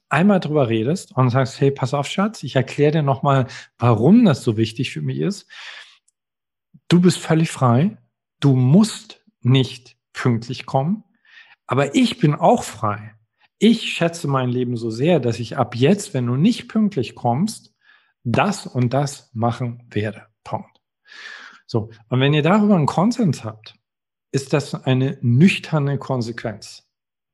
[0.07, 3.47] einmal drüber redest und sagst, hey, pass auf, Schatz, ich erkläre dir nochmal,
[3.77, 5.47] warum das so wichtig für mich ist.
[6.87, 7.97] Du bist völlig frei.
[8.39, 11.03] Du musst nicht pünktlich kommen.
[11.67, 13.15] Aber ich bin auch frei
[13.57, 17.73] ich schätze mein Leben so sehr, dass ich ab jetzt, wenn du nicht pünktlich kommst,
[18.23, 20.27] das und das machen werde.
[20.43, 20.81] Punkt.
[21.65, 21.89] So.
[22.09, 23.75] Und wenn ihr darüber einen Konsens habt,
[24.31, 26.87] ist das eine nüchterne Konsequenz.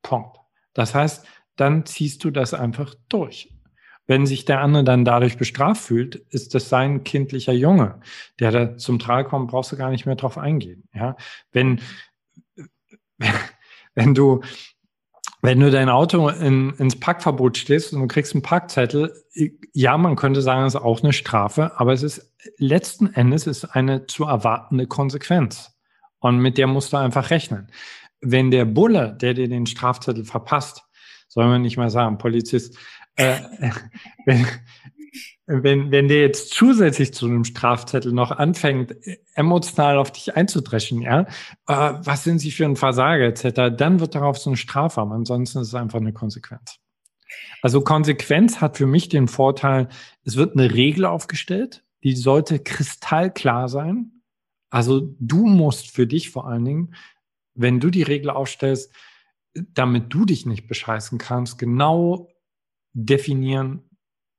[0.03, 0.37] Punkt.
[0.73, 3.53] Das heißt, dann ziehst du das einfach durch.
[4.07, 8.01] Wenn sich der andere dann dadurch bestraft fühlt, ist das sein kindlicher Junge,
[8.39, 10.87] der da zum Tragen kommt, brauchst du gar nicht mehr drauf eingehen.
[10.93, 11.15] Ja,
[11.51, 11.81] wenn,
[13.95, 14.41] wenn du
[15.41, 19.13] wenn du dein Auto in, ins Parkverbot stehst und du kriegst einen Parkzettel,
[19.73, 23.65] ja, man könnte sagen, es ist auch eine Strafe, aber es ist letzten Endes ist
[23.65, 25.71] eine zu erwartende Konsequenz.
[26.19, 27.71] Und mit der musst du einfach rechnen.
[28.19, 30.83] Wenn der Bulle, der dir den Strafzettel verpasst,
[31.27, 32.77] soll man nicht mal sagen, Polizist,
[33.15, 33.39] äh,
[34.25, 34.45] wenn,
[35.51, 38.95] wenn, wenn der jetzt zusätzlich zu einem Strafzettel noch anfängt,
[39.33, 41.21] emotional auf dich einzudreschen, ja,
[41.67, 45.01] äh, was sind Sie für ein Versager etc., dann wird darauf so eine Strafe.
[45.01, 46.79] Ansonsten ist es einfach eine Konsequenz.
[47.61, 49.89] Also Konsequenz hat für mich den Vorteil,
[50.23, 54.23] es wird eine Regel aufgestellt, die sollte kristallklar sein.
[54.69, 56.95] Also du musst für dich vor allen Dingen,
[57.53, 58.91] wenn du die Regel aufstellst,
[59.53, 62.29] damit du dich nicht bescheißen kannst, genau
[62.93, 63.83] definieren,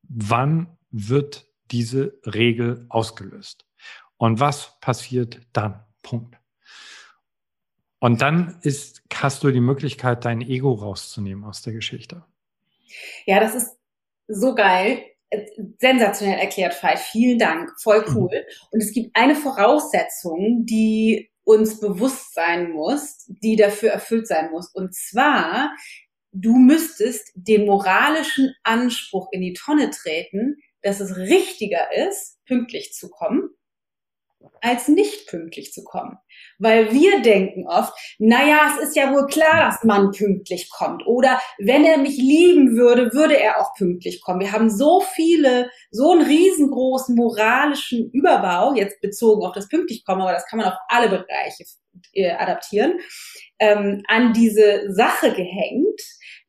[0.02, 3.66] wann wird diese Regel ausgelöst.
[4.18, 5.84] Und was passiert dann?
[6.02, 6.36] Punkt.
[7.98, 12.24] Und dann ist, hast du die Möglichkeit, dein Ego rauszunehmen aus der Geschichte.
[13.26, 13.76] Ja, das ist
[14.28, 15.04] so geil.
[15.78, 16.98] Sensationell erklärt, Veit.
[16.98, 17.70] Vielen Dank.
[17.80, 18.16] Voll mhm.
[18.16, 18.30] cool.
[18.30, 18.68] Mhm.
[18.72, 24.68] Und es gibt eine Voraussetzung, die uns bewusst sein muss, die dafür erfüllt sein muss.
[24.74, 25.74] Und zwar,
[26.32, 33.08] du müsstest den moralischen Anspruch in die Tonne treten, dass es richtiger ist, pünktlich zu
[33.08, 33.50] kommen,
[34.60, 36.18] als nicht pünktlich zu kommen.
[36.58, 41.06] Weil wir denken oft, naja, es ist ja wohl klar, dass man pünktlich kommt.
[41.06, 44.40] Oder wenn er mich lieben würde, würde er auch pünktlich kommen.
[44.40, 50.22] Wir haben so viele, so einen riesengroßen moralischen Überbau, jetzt bezogen auf das pünktlich kommen,
[50.22, 51.64] aber das kann man auf alle Bereiche
[52.12, 52.98] äh, adaptieren,
[53.58, 56.00] ähm, an diese Sache gehängt,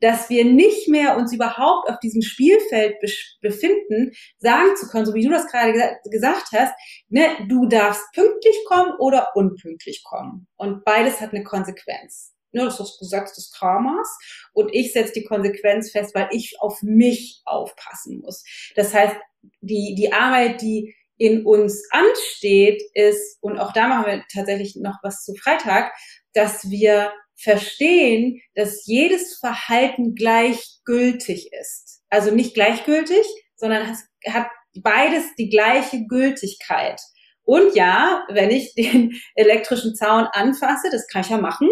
[0.04, 2.98] dass wir nicht mehr uns überhaupt auf diesem Spielfeld
[3.40, 6.74] befinden, sagen zu können, so wie du das gerade gesa gesagt hast,
[7.08, 10.48] ne, du darfst pünktlich kommen oder unpünktlich kommen.
[10.58, 12.34] Und beides hat eine Konsequenz.
[12.52, 14.18] Ne, das ist gesagt des Karmas.
[14.52, 18.44] Und ich setze die Konsequenz fest, weil ich auf mich aufpassen muss.
[18.76, 19.16] Das heißt,
[19.62, 24.98] die, die Arbeit, die in uns ansteht, ist, und auch da machen wir tatsächlich noch
[25.02, 25.94] was zu Freitag,
[26.34, 32.02] dass wir verstehen, dass jedes Verhalten gleichgültig ist.
[32.10, 33.26] Also nicht gleichgültig,
[33.56, 37.00] sondern es hat beides die gleiche Gültigkeit.
[37.44, 41.70] Und ja, wenn ich den elektrischen Zaun anfasse, das kann ich ja machen,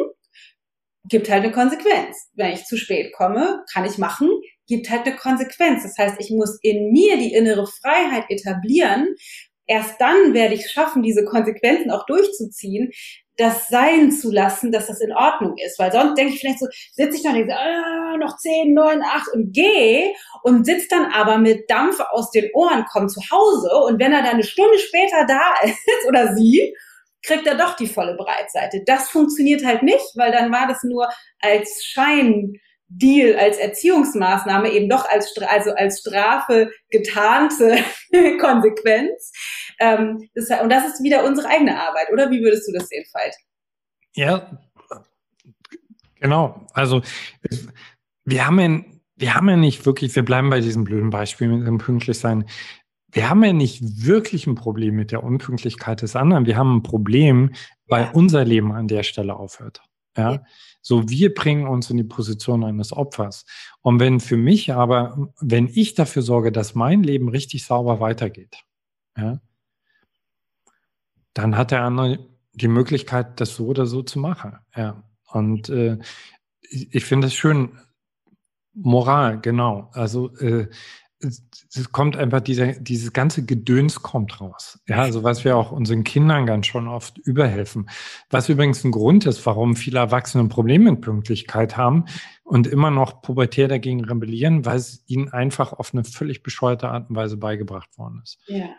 [1.08, 2.30] gibt halt eine Konsequenz.
[2.36, 4.30] Wenn ich zu spät komme, kann ich machen,
[4.68, 5.84] gibt halt eine Konsequenz.
[5.84, 9.16] Das heißt, ich muss in mir die innere Freiheit etablieren.
[9.66, 12.92] Erst dann werde ich schaffen, diese Konsequenzen auch durchzuziehen,
[13.38, 15.80] das sein zu lassen, dass das in Ordnung ist.
[15.80, 19.02] Weil sonst denke ich vielleicht so, sitze ich dann und denke, ah, noch zehn, neun,
[19.02, 20.14] acht und gehe
[20.44, 24.22] und sitze dann aber mit Dampf aus den Ohren, komm zu Hause und wenn er
[24.22, 26.76] dann eine Stunde später da ist oder sie,
[27.24, 28.84] kriegt er doch die volle Breitseite.
[28.86, 31.08] Das funktioniert halt nicht, weil dann war das nur
[31.40, 32.60] als Schein
[32.94, 37.78] Deal als Erziehungsmaßnahme eben doch als, also als Strafe getarnte
[38.40, 39.32] Konsequenz.
[39.82, 42.30] Ähm, das, und das ist wieder unsere eigene Arbeit, oder?
[42.30, 43.36] Wie würdest du das sehen, Veit?
[44.16, 44.60] Ja,
[46.20, 46.68] genau.
[46.74, 47.02] Also
[48.26, 48.82] wir haben ja,
[49.16, 52.46] wir haben ja nicht wirklich, wir bleiben bei diesem blöden Beispiel mit dem Pünktlichsein.
[53.12, 56.46] Wir haben ja nicht wirklich ein Problem mit der Unpünktlichkeit des anderen.
[56.46, 57.52] Wir haben ein Problem,
[57.88, 59.82] weil unser Leben an der Stelle aufhört.
[60.16, 60.34] Ja?
[60.34, 60.44] ja?
[60.84, 63.46] So, wir bringen uns in die Position eines Opfers.
[63.82, 68.64] Und wenn für mich aber, wenn ich dafür sorge, dass mein Leben richtig sauber weitergeht,
[69.18, 69.42] ja,
[71.34, 72.20] dann hat der andere
[72.54, 74.58] die Möglichkeit, das so oder so zu machen.
[74.76, 75.04] Ja.
[75.32, 75.98] Und äh,
[76.62, 77.80] ich, ich finde es schön,
[78.74, 79.90] Moral, genau.
[79.94, 80.68] Also äh,
[81.24, 84.80] es kommt einfach dieser, dieses ganze Gedöns kommt raus.
[84.88, 87.90] Ja, also was wir auch unseren Kindern ganz schon oft überhelfen.
[88.30, 92.06] Was übrigens ein Grund ist, warum viele Erwachsene Probleme mit Pünktlichkeit haben
[92.44, 97.10] und immer noch pubertär dagegen rebellieren, weil es ihnen einfach auf eine völlig bescheuerte Art
[97.10, 98.40] und Weise beigebracht worden ist.
[98.48, 98.70] Ja.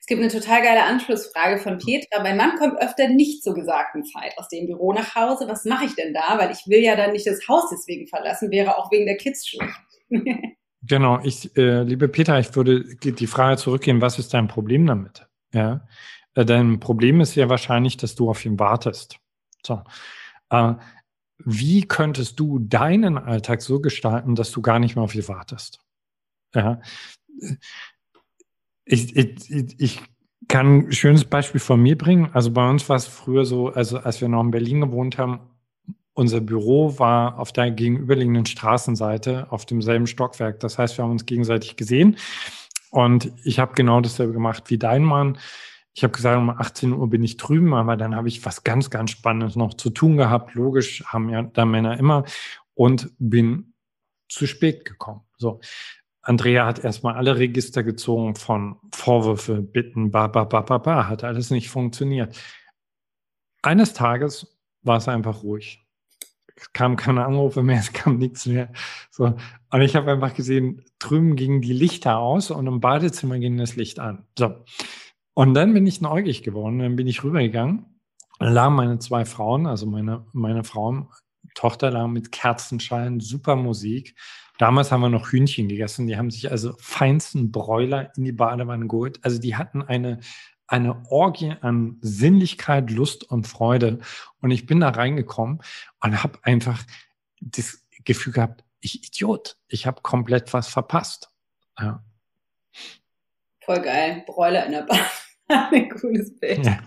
[0.00, 2.22] Es gibt eine total geile Anschlussfrage von Petra.
[2.22, 5.48] Mein Mann kommt öfter nicht zur gesagten Zeit aus dem Büro nach Hause.
[5.48, 6.38] Was mache ich denn da?
[6.38, 9.48] Weil ich will ja dann nicht das Haus deswegen verlassen, wäre auch wegen der Kids
[9.48, 9.74] schlecht.
[10.82, 15.28] Genau, ich, äh, liebe Peter, ich würde die Frage zurückgehen, was ist dein Problem damit?
[15.52, 15.86] Ja,
[16.34, 19.18] äh, dein Problem ist ja wahrscheinlich, dass du auf ihn wartest.
[19.62, 19.82] So,
[20.48, 20.74] äh,
[21.44, 25.80] wie könntest du deinen Alltag so gestalten, dass du gar nicht mehr auf ihn wartest?
[26.54, 26.80] Ja,
[28.92, 30.00] ich, ich, ich
[30.48, 32.30] kann ein schönes Beispiel von mir bringen.
[32.32, 35.40] Also bei uns war es früher so, also als wir noch in Berlin gewohnt haben,
[36.12, 40.60] unser Büro war auf der gegenüberliegenden Straßenseite auf demselben Stockwerk.
[40.60, 42.16] Das heißt, wir haben uns gegenseitig gesehen.
[42.90, 45.38] Und ich habe genau dasselbe gemacht wie dein Mann.
[45.94, 48.90] Ich habe gesagt, um 18 Uhr bin ich drüben, aber dann habe ich was ganz,
[48.90, 50.54] ganz Spannendes noch zu tun gehabt.
[50.54, 52.24] Logisch haben ja da Männer immer
[52.74, 53.74] und bin
[54.28, 55.22] zu spät gekommen.
[55.36, 55.60] So.
[56.30, 61.24] Andrea hat erstmal alle Register gezogen von Vorwürfe, Bitten, ba, ba, ba, ba, ba, hat
[61.24, 62.36] alles nicht funktioniert.
[63.62, 65.84] Eines Tages war es einfach ruhig
[66.60, 68.72] es kam keine Anrufe mehr, es kam nichts mehr.
[69.10, 69.34] So.
[69.70, 73.76] Und ich habe einfach gesehen, drüben gingen die Lichter aus und im Badezimmer ging das
[73.76, 74.26] Licht an.
[74.38, 74.54] So.
[75.34, 77.86] Und dann bin ich neugierig geworden, dann bin ich rübergegangen.
[78.38, 81.08] Lagen meine zwei Frauen, also meine, meine Frauen,
[81.54, 84.14] Tochter lagen mit Kerzenschein, super Musik.
[84.60, 86.06] Damals haben wir noch Hühnchen gegessen.
[86.06, 89.18] Die haben sich also feinsten Bräuler in die Badewanne geholt.
[89.22, 90.20] Also die hatten eine,
[90.66, 94.00] eine Orgie an Sinnlichkeit, Lust und Freude.
[94.42, 95.62] Und ich bin da reingekommen
[96.02, 96.84] und habe einfach
[97.40, 101.30] das Gefühl gehabt, ich Idiot, ich habe komplett was verpasst.
[101.78, 102.04] Ja.
[103.64, 105.00] Voll geil, Bräuler in der Bahn.
[105.72, 106.64] Ein cooles Bild.
[106.64, 106.78] Ja.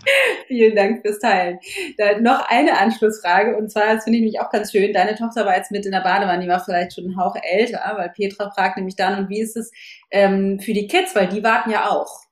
[0.46, 1.58] Vielen Dank fürs Teilen.
[1.98, 4.92] Da noch eine Anschlussfrage und zwar, das finde ich mich auch ganz schön.
[4.92, 7.80] Deine Tochter war jetzt mit in der Badewanne, die war vielleicht schon einen Hauch älter,
[7.96, 9.70] weil Petra fragt nämlich dann, und wie ist es
[10.10, 12.22] ähm, für die Kids, weil die warten ja auch.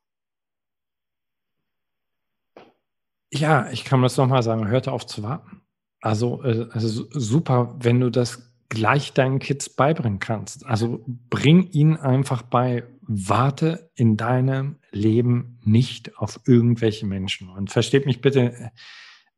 [3.30, 5.62] Ja, ich kann das nochmal sagen, hört auf zu warten.
[6.00, 10.64] Also, äh, also super, wenn du das gleich deinen Kids beibringen kannst.
[10.66, 12.84] Also bring ihnen einfach bei,
[13.14, 17.48] warte in deinem Leben nicht auf irgendwelche Menschen.
[17.48, 18.72] Und versteht mich bitte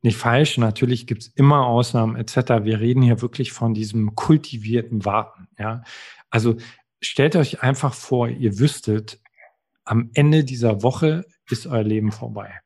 [0.03, 2.65] nicht falsch, natürlich gibt's immer Ausnahmen etc.
[2.65, 5.49] Wir reden hier wirklich von diesem kultivierten Warten.
[5.59, 5.83] Ja?
[6.29, 6.57] Also
[7.01, 9.21] stellt euch einfach vor, ihr wüsstet,
[9.85, 12.61] am Ende dieser Woche ist euer Leben vorbei.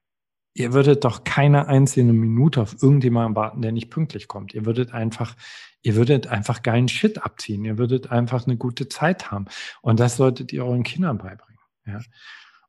[0.59, 4.55] Ihr würdet doch keine einzelne Minute auf irgendjemanden warten, der nicht pünktlich kommt.
[4.55, 5.37] Ihr würdet einfach,
[5.83, 7.65] ihr würdet einfach geilen Shit abziehen.
[7.65, 9.47] Ihr würdet einfach eine gute Zeit haben.
[9.83, 11.61] Und das solltet ihr euren Kindern beibringen.
[11.87, 12.01] Ja?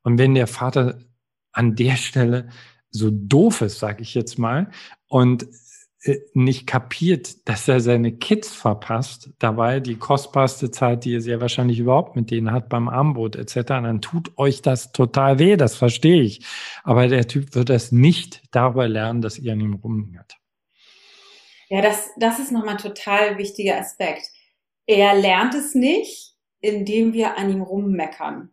[0.04, 1.00] Und wenn der Vater
[1.52, 2.50] an der Stelle
[2.92, 4.70] so doof ist, sage ich jetzt mal,
[5.08, 5.48] und
[6.34, 11.80] nicht kapiert, dass er seine Kids verpasst, dabei die kostbarste Zeit, die er sehr wahrscheinlich
[11.80, 16.22] überhaupt mit denen hat beim Armbrot etc., dann tut euch das total weh, das verstehe
[16.22, 16.46] ich.
[16.84, 20.38] Aber der Typ wird das nicht darüber lernen, dass ihr an ihm rumhängt.
[21.68, 24.24] Ja, das, das ist nochmal ein total wichtiger Aspekt.
[24.88, 28.52] Er lernt es nicht, indem wir an ihm rummeckern.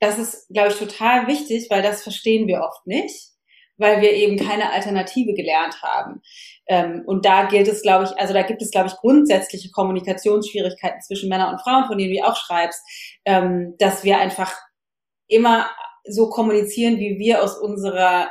[0.00, 3.37] Das ist, glaube ich, total wichtig, weil das verstehen wir oft nicht
[3.78, 6.20] weil wir eben keine Alternative gelernt haben.
[6.66, 11.00] Ähm, und da gilt es, glaube ich, also da gibt es, glaube ich, grundsätzliche Kommunikationsschwierigkeiten
[11.00, 12.82] zwischen Männern und Frauen, von denen du auch schreibst,
[13.24, 14.54] ähm, dass wir einfach
[15.28, 15.70] immer
[16.04, 18.30] so kommunizieren, wie wir aus unserer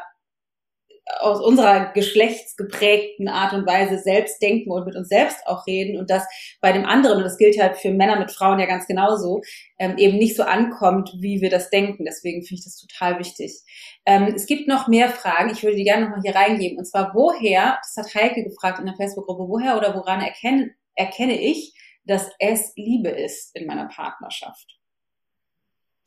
[1.20, 6.10] aus unserer geschlechtsgeprägten Art und Weise selbst denken und mit uns selbst auch reden und
[6.10, 6.26] das
[6.62, 9.42] bei dem anderen, und das gilt halt für Männer mit Frauen ja ganz genauso,
[9.80, 12.06] ähm, eben nicht so ankommt, wie wir das denken.
[12.06, 13.62] Deswegen finde ich das total wichtig.
[14.06, 16.78] Ähm, es gibt noch mehr Fragen, ich würde die gerne nochmal hier reingeben.
[16.78, 21.40] Und zwar, woher, das hat Heike gefragt in der Facebook-Gruppe, woher oder woran erkenne, erkenne
[21.40, 21.74] ich,
[22.06, 24.78] dass es Liebe ist in meiner Partnerschaft?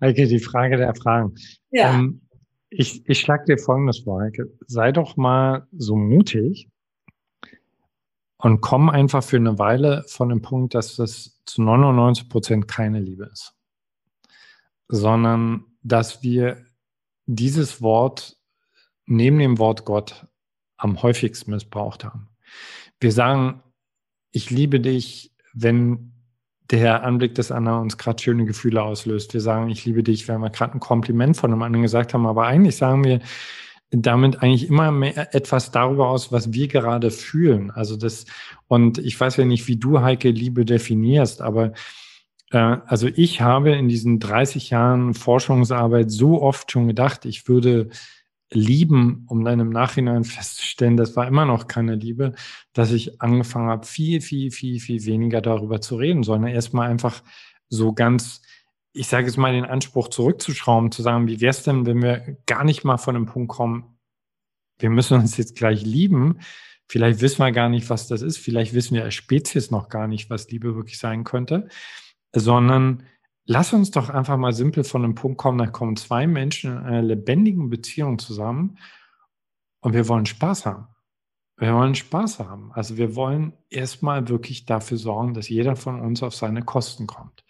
[0.00, 1.34] Heike, die Frage der Fragen.
[1.70, 1.94] Ja.
[1.94, 2.27] Ähm,
[2.70, 4.50] ich, ich schlage dir Folgendes vor, Heike.
[4.66, 6.68] Sei doch mal so mutig
[8.36, 13.00] und komm einfach für eine Weile von dem Punkt, dass das zu 99 Prozent keine
[13.00, 13.54] Liebe ist,
[14.88, 16.64] sondern dass wir
[17.26, 18.36] dieses Wort
[19.06, 20.26] neben dem Wort Gott
[20.76, 22.28] am häufigsten missbraucht haben.
[23.00, 23.62] Wir sagen,
[24.30, 26.12] ich liebe dich, wenn
[26.70, 29.32] der Anblick des anderen uns gerade schöne Gefühle auslöst.
[29.32, 32.26] Wir sagen, ich liebe dich, wenn wir gerade ein Kompliment von einem anderen gesagt haben,
[32.26, 33.20] aber eigentlich sagen wir
[33.90, 37.70] damit eigentlich immer mehr etwas darüber aus, was wir gerade fühlen.
[37.70, 38.26] Also das,
[38.66, 41.72] und ich weiß ja nicht, wie du, Heike, Liebe definierst, aber
[42.50, 47.88] äh, also ich habe in diesen 30 Jahren Forschungsarbeit so oft schon gedacht, ich würde
[48.50, 52.34] lieben, um dann im Nachhinein festzustellen, das war immer noch keine Liebe,
[52.72, 57.22] dass ich angefangen habe, viel, viel, viel, viel weniger darüber zu reden, sondern erstmal einfach
[57.68, 58.42] so ganz,
[58.92, 62.38] ich sage jetzt mal, den Anspruch zurückzuschrauben, zu sagen, wie wäre es denn, wenn wir
[62.46, 63.98] gar nicht mal von dem Punkt kommen,
[64.78, 66.38] wir müssen uns jetzt gleich lieben.
[66.86, 68.38] Vielleicht wissen wir gar nicht, was das ist.
[68.38, 71.68] Vielleicht wissen wir als Spezies noch gar nicht, was Liebe wirklich sein könnte,
[72.32, 73.02] sondern
[73.48, 76.78] lass uns doch einfach mal simpel von einem Punkt kommen, da kommen zwei Menschen in
[76.78, 78.78] einer lebendigen Beziehung zusammen
[79.80, 80.86] und wir wollen Spaß haben.
[81.56, 82.70] Wir wollen Spaß haben.
[82.74, 87.44] Also wir wollen erstmal wirklich dafür sorgen, dass jeder von uns auf seine Kosten kommt.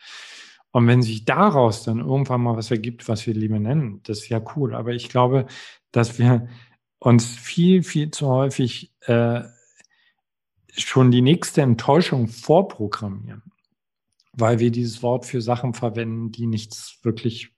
[0.71, 4.29] Und wenn sich daraus dann irgendwann mal was ergibt, was wir Liebe nennen, das ist
[4.29, 4.75] ja cool.
[4.77, 5.47] Aber ich glaube,
[5.91, 6.49] dass wir
[7.01, 9.43] uns viel, viel zu häufig äh,
[10.77, 13.48] schon die nächste Enttäuschung vorprogrammieren
[14.39, 17.51] weil wir dieses Wort für Sachen verwenden, die nichts wirklich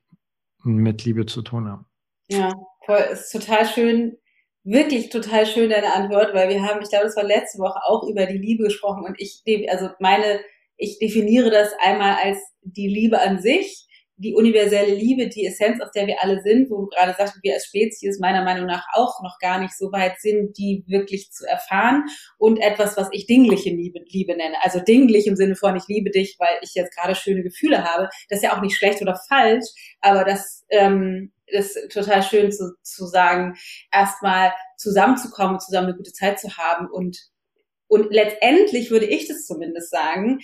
[0.62, 1.87] mit Liebe zu tun haben.
[2.28, 2.53] Ja,
[2.85, 4.16] voll, ist total schön,
[4.64, 8.09] wirklich total schön deine Antwort, weil wir haben, ich glaube, das war letzte Woche auch
[8.09, 10.41] über die Liebe gesprochen und ich, also meine,
[10.76, 13.87] ich definiere das einmal als die Liebe an sich
[14.21, 17.55] die universelle Liebe, die Essenz, aus der wir alle sind, wo du gerade sagst, wir
[17.55, 21.47] als Spezies meiner Meinung nach auch noch gar nicht so weit sind, die wirklich zu
[21.47, 22.05] erfahren
[22.37, 24.57] und etwas, was ich dingliche Liebe, Liebe nenne.
[24.61, 28.11] Also dinglich im Sinne von, ich liebe dich, weil ich jetzt gerade schöne Gefühle habe.
[28.29, 29.64] Das ist ja auch nicht schlecht oder falsch,
[30.01, 33.57] aber das, ähm, das ist total schön zu, zu sagen,
[33.91, 37.18] erstmal zusammenzukommen, zusammen eine gute Zeit zu haben und
[37.91, 40.39] und letztendlich würde ich das zumindest sagen,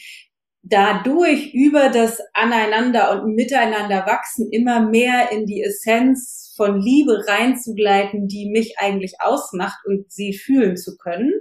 [0.69, 8.27] dadurch über das Aneinander und Miteinander wachsen immer mehr in die Essenz von Liebe reinzugleiten,
[8.27, 11.33] die mich eigentlich ausmacht und sie fühlen zu können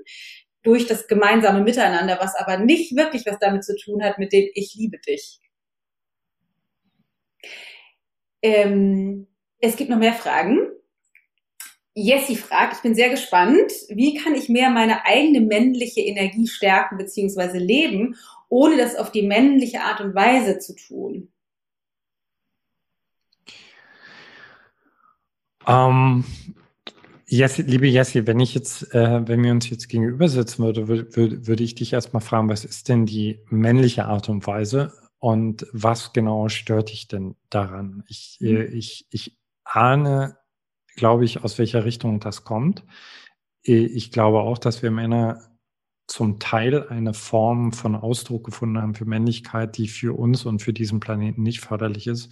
[0.61, 4.49] durch das gemeinsame Miteinander, was aber nicht wirklich was damit zu tun hat mit dem
[4.53, 5.39] Ich liebe dich.
[8.41, 9.27] Ähm,
[9.59, 10.59] es gibt noch mehr Fragen.
[11.97, 16.97] Jessie fragt, ich bin sehr gespannt, wie kann ich mehr meine eigene männliche Energie stärken
[16.97, 17.57] bzw.
[17.57, 18.17] leben,
[18.55, 21.27] ohne das auf die männliche Art und Weise zu tun?
[25.67, 26.23] Ähm,
[27.27, 31.47] Jessie, liebe Jessie, wenn ich jetzt, äh, wenn wir uns jetzt gegenüber sitzen würde, würde,
[31.47, 36.13] würde ich dich erstmal fragen, was ist denn die männliche Art und Weise und was
[36.13, 38.05] genau stört dich denn daran?
[38.07, 38.55] Ich, mhm.
[38.55, 40.37] äh, ich, ich ahne,
[40.95, 42.85] glaube ich, aus welcher Richtung das kommt.
[43.65, 45.54] Äh, ich glaube auch, dass wir Männer
[46.07, 50.73] zum Teil eine Form von Ausdruck gefunden haben für Männlichkeit, die für uns und für
[50.73, 52.31] diesen Planeten nicht förderlich ist.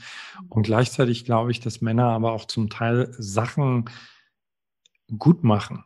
[0.49, 3.86] Und gleichzeitig glaube ich, dass Männer aber auch zum Teil Sachen
[5.17, 5.84] gut machen,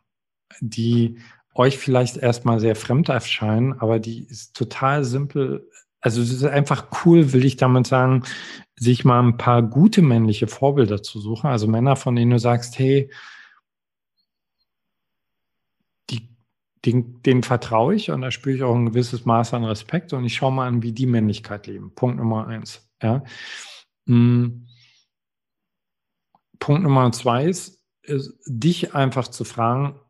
[0.60, 1.18] die
[1.54, 5.68] euch vielleicht erstmal sehr fremd erscheinen, aber die ist total simpel.
[6.00, 8.22] Also es ist einfach cool, will ich damit sagen,
[8.76, 11.48] sich mal ein paar gute männliche Vorbilder zu suchen.
[11.48, 13.10] Also Männer, von denen du sagst, hey,
[16.84, 20.24] den, denen vertraue ich und da spüre ich auch ein gewisses Maß an Respekt und
[20.24, 21.92] ich schaue mal an, wie die Männlichkeit leben.
[21.94, 22.88] Punkt Nummer eins.
[23.02, 23.24] Ja.
[24.06, 24.66] Hm.
[26.58, 30.00] Punkt Nummer zwei ist, ist, dich einfach zu fragen,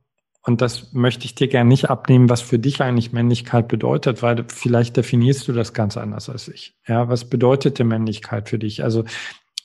[0.49, 4.47] und das möchte ich dir gerne nicht abnehmen, was für dich eigentlich Männlichkeit bedeutet, weil
[4.49, 6.75] vielleicht definierst du das ganz anders als ich.
[6.87, 8.83] Ja, was bedeutet denn Männlichkeit für dich?
[8.83, 9.05] Also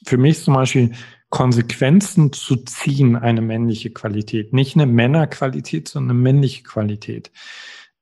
[0.05, 0.91] für mich zum Beispiel
[1.33, 4.53] Konsequenzen zu ziehen, eine männliche Qualität.
[4.53, 7.31] Nicht eine Männerqualität, sondern eine männliche Qualität.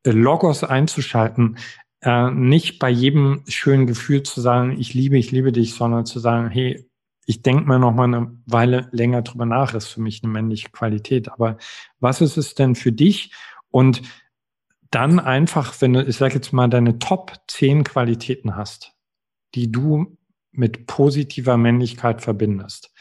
[0.04, 1.58] Äh, Logos einzuschalten,
[2.02, 6.20] äh, nicht bei jedem schönen Gefühl zu sagen, ich liebe, ich liebe dich, sondern zu
[6.20, 6.86] sagen, hey,
[7.26, 10.68] ich denke mir noch mal eine Weile länger drüber nach, ist für mich eine männliche
[10.70, 11.32] Qualität.
[11.32, 11.56] Aber
[12.02, 13.34] was ist es denn für dich?
[13.70, 14.02] Und
[14.90, 18.92] dann einfach, wenn du, ich sage jetzt mal, deine Top 10 Qualitäten hast,
[19.56, 20.18] die du
[20.52, 22.92] mit positiver Männlichkeit verbindest,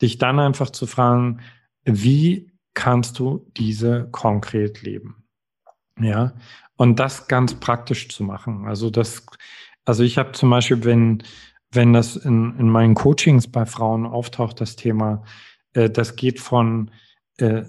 [0.00, 1.40] dich dann einfach zu fragen,
[1.84, 5.24] wie kannst du diese konkret leben?
[6.00, 6.34] Ja,
[6.76, 8.66] und das ganz praktisch zu machen.
[8.66, 9.26] Also das,
[9.84, 11.22] also ich habe zum Beispiel, wenn,
[11.72, 15.24] wenn das in, in meinen Coachings bei Frauen auftaucht, das Thema,
[15.72, 16.92] äh, das geht von,
[17.38, 17.64] äh,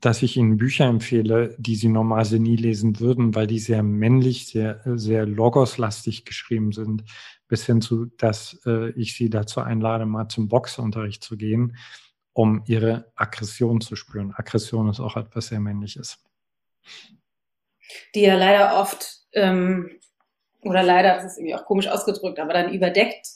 [0.00, 4.46] dass ich ihnen Bücher empfehle, die sie normalerweise nie lesen würden, weil die sehr männlich,
[4.46, 7.02] sehr, sehr logoslastig geschrieben sind,
[7.48, 11.76] bis hin zu, dass äh, ich sie dazu einlade, mal zum Boxunterricht zu gehen
[12.36, 14.34] um ihre Aggression zu spüren.
[14.36, 16.22] Aggression ist auch etwas sehr Männliches.
[18.14, 19.98] Die ja leider oft, ähm,
[20.60, 23.26] oder leider, das ist irgendwie auch komisch ausgedrückt, aber dann überdeckt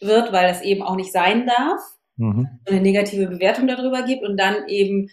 [0.00, 1.80] wird, weil es eben auch nicht sein darf,
[2.16, 2.60] mhm.
[2.66, 5.08] eine negative Bewertung darüber gibt und dann eben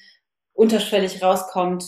[0.51, 1.85] unterschwellig rauskommt,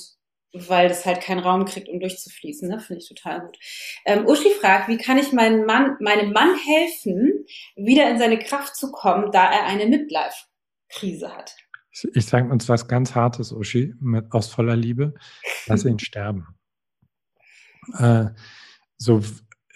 [0.53, 2.67] weil das halt keinen Raum kriegt, um durchzufließen.
[2.67, 2.79] Ne?
[2.79, 3.57] Finde ich total gut.
[4.05, 7.45] Ähm, Uschi fragt, wie kann ich meinem Mann, meinem Mann helfen,
[7.75, 11.55] wieder in seine Kraft zu kommen, da er eine Midlife-Krise hat?
[12.13, 15.13] Ich, sage uns was ganz Hartes, Uschi, mit, aus voller Liebe.
[15.67, 16.47] Lass ihn sterben.
[17.97, 18.27] Äh,
[18.97, 19.21] so,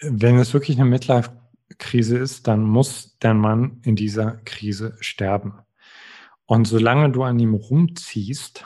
[0.00, 5.58] wenn es wirklich eine Midlife-Krise ist, dann muss der Mann in dieser Krise sterben.
[6.46, 8.64] Und solange du an ihm rumziehst,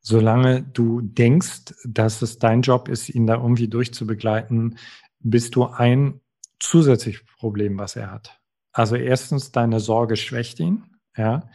[0.00, 4.78] solange du denkst, dass es dein Job ist, ihn da irgendwie durchzubegleiten,
[5.20, 6.20] bist du ein
[6.58, 8.40] zusätzliches Problem, was er hat.
[8.72, 10.84] Also erstens, deine Sorge schwächt ihn.
[11.16, 11.50] Ja,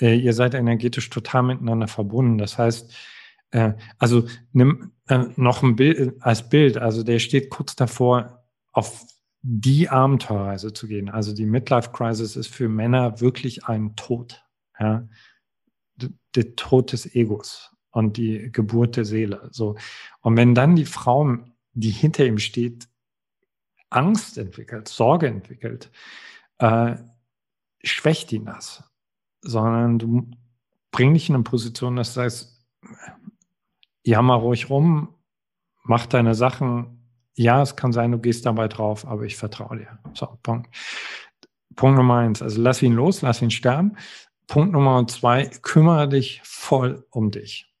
[0.00, 2.38] äh, ihr seid energetisch total miteinander verbunden.
[2.38, 2.94] Das heißt,
[3.50, 6.78] äh, also nimm äh, noch ein Bild als Bild.
[6.78, 9.04] Also der steht kurz davor, auf
[9.42, 11.10] die Abenteuerreise zu gehen.
[11.10, 14.42] Also die Midlife Crisis ist für Männer wirklich ein Tod.
[14.78, 15.06] Ja,
[16.34, 19.48] der Tod des Egos und die Geburt der Seele.
[19.52, 19.76] So.
[20.20, 21.36] Und wenn dann die Frau,
[21.74, 22.88] die hinter ihm steht,
[23.88, 25.92] Angst entwickelt, Sorge entwickelt,
[26.58, 26.96] äh,
[27.82, 28.82] schwächt ihn das.
[29.42, 30.30] Sondern du
[30.90, 32.66] bring dich in eine Position, dass du sagst,
[34.02, 35.14] jammer ruhig rum,
[35.84, 37.08] mach deine Sachen.
[37.34, 39.98] Ja, es kann sein, du gehst dabei drauf, aber ich vertraue dir.
[40.14, 40.68] So, Punkt.
[41.76, 42.42] Punkt Nummer eins.
[42.42, 43.96] Also lass ihn los, lass ihn sterben.
[44.48, 47.73] Punkt Nummer zwei, kümmere dich voll um dich.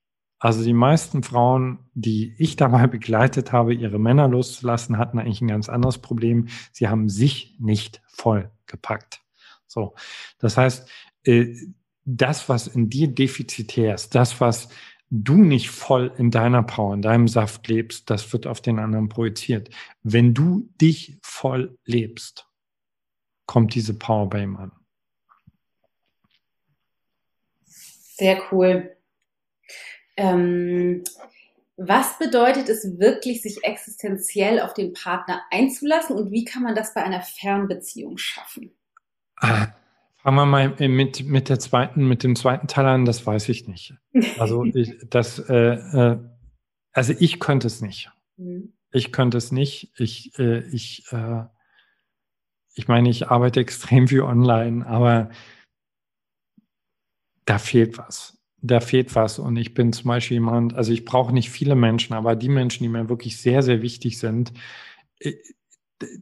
[0.44, 5.48] Also die meisten Frauen, die ich dabei begleitet habe, ihre Männer loszulassen, hatten eigentlich ein
[5.48, 6.48] ganz anderes Problem.
[6.70, 9.22] Sie haben sich nicht voll gepackt.
[9.66, 9.94] So.
[10.38, 10.86] Das heißt,
[11.22, 11.56] äh,
[12.04, 14.68] das, was in dir defizitär ist, das, was
[15.08, 19.08] du nicht voll in deiner Power, in deinem Saft lebst, das wird auf den anderen
[19.08, 19.70] projiziert.
[20.02, 22.46] Wenn du dich voll lebst,
[23.46, 24.72] kommt diese Power bei ihm an.
[27.64, 28.94] Sehr cool.
[30.16, 31.02] Ähm,
[31.76, 36.94] was bedeutet es wirklich, sich existenziell auf den Partner einzulassen und wie kann man das
[36.94, 38.70] bei einer Fernbeziehung schaffen?
[39.36, 39.68] Ah,
[40.22, 43.66] fangen wir mal mit, mit der zweiten, mit dem zweiten Teil an, das weiß ich
[43.66, 43.94] nicht.
[44.38, 46.18] Also ich, das, äh, äh,
[46.92, 48.10] also ich könnte es nicht.
[48.36, 48.72] Mhm.
[48.92, 49.92] Ich könnte es nicht.
[49.98, 51.44] Ich, äh, ich, äh,
[52.76, 55.30] ich meine, ich arbeite extrem viel online, aber
[57.46, 59.38] da fehlt was da fehlt was.
[59.38, 62.82] Und ich bin zum Beispiel jemand, also ich brauche nicht viele Menschen, aber die Menschen,
[62.82, 64.52] die mir wirklich sehr, sehr wichtig sind,
[65.20, 65.34] äh,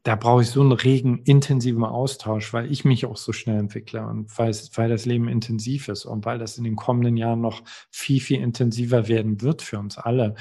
[0.03, 4.07] da brauche ich so einen regen, intensiven Austausch, weil ich mich auch so schnell entwickle
[4.07, 7.62] und weil, weil das Leben intensiv ist und weil das in den kommenden Jahren noch
[7.90, 10.34] viel, viel intensiver werden wird für uns alle,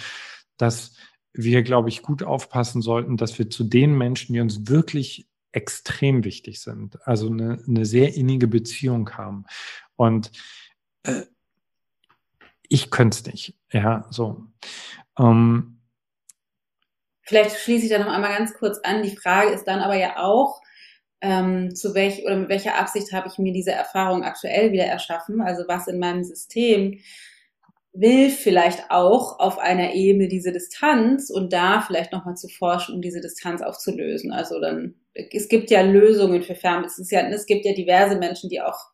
[0.57, 0.95] dass
[1.33, 6.23] wir, glaube ich, gut aufpassen sollten, dass wir zu den Menschen, die uns wirklich extrem
[6.23, 9.45] wichtig sind, also eine, eine sehr innige Beziehung haben.
[9.95, 10.31] Und
[11.03, 11.23] äh,
[12.71, 13.53] ich könnte es nicht.
[13.71, 14.45] Ja, so.
[15.19, 15.79] Ähm,
[17.23, 19.03] Vielleicht schließe ich da noch einmal ganz kurz an.
[19.03, 20.61] Die Frage ist dann aber ja auch,
[21.19, 25.41] ähm, zu welch oder mit welcher Absicht habe ich mir diese Erfahrung aktuell wieder erschaffen?
[25.41, 26.99] Also was in meinem System
[27.93, 33.01] will vielleicht auch auf einer Ebene diese Distanz und da vielleicht nochmal zu forschen, um
[33.01, 34.31] diese Distanz aufzulösen.
[34.31, 37.33] Also dann, es gibt ja Lösungen für Fernbeziehungen.
[37.33, 38.90] Es gibt ja diverse Menschen, die auch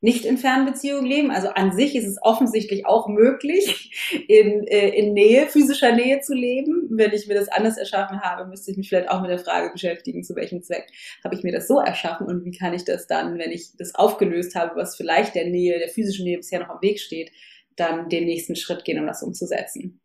[0.00, 1.30] nicht in Fernbeziehung leben.
[1.30, 6.34] Also an sich ist es offensichtlich auch möglich, in, äh, in Nähe, physischer Nähe zu
[6.34, 6.88] leben.
[6.90, 9.70] Wenn ich mir das anders erschaffen habe, müsste ich mich vielleicht auch mit der Frage
[9.72, 10.86] beschäftigen, zu welchem Zweck
[11.22, 13.94] habe ich mir das so erschaffen und wie kann ich das dann, wenn ich das
[13.94, 17.30] aufgelöst habe, was vielleicht der Nähe, der physischen Nähe bisher noch am Weg steht,
[17.76, 20.00] dann den nächsten Schritt gehen, um das umzusetzen.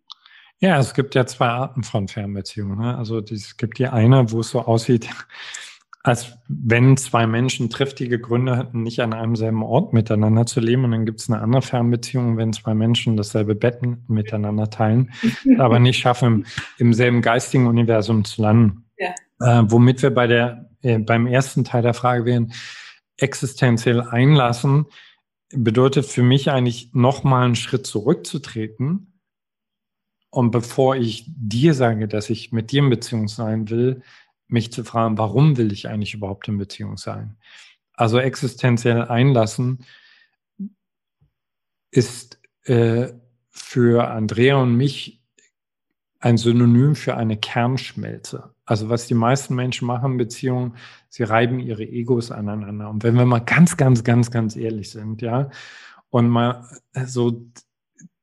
[0.59, 2.79] Ja, es gibt ja zwei Arten von Fernbeziehungen.
[2.79, 2.97] Ne?
[2.97, 5.09] Also es gibt die eine, wo es so aussieht,
[6.05, 10.83] als wenn zwei Menschen triftige Gründe hatten, nicht an einem selben Ort miteinander zu leben.
[10.83, 15.11] Und dann gibt es eine andere Fernbeziehung, wenn zwei Menschen dasselbe Betten miteinander teilen,
[15.57, 16.45] aber nicht schaffen, im,
[16.77, 18.85] im selben geistigen Universum zu landen.
[18.99, 19.15] Ja.
[19.39, 22.53] Äh, womit wir bei der, äh, beim ersten Teil der Frage wären,
[23.17, 24.85] existenziell einlassen,
[25.55, 29.19] bedeutet für mich eigentlich nochmal einen Schritt zurückzutreten.
[30.29, 34.03] Und bevor ich dir sage, dass ich mit dir in Beziehung sein will,
[34.47, 37.37] mich zu fragen, warum will ich eigentlich überhaupt in Beziehung sein?
[37.93, 39.85] Also existenziell einlassen
[41.91, 43.13] ist äh,
[43.49, 45.21] für Andrea und mich
[46.19, 48.55] ein Synonym für eine Kernschmelze.
[48.65, 50.75] Also was die meisten Menschen machen in Beziehungen,
[51.07, 52.89] sie reiben ihre Egos aneinander.
[52.89, 55.49] Und wenn wir mal ganz, ganz, ganz, ganz ehrlich sind, ja,
[56.09, 56.67] und mal
[57.05, 57.45] so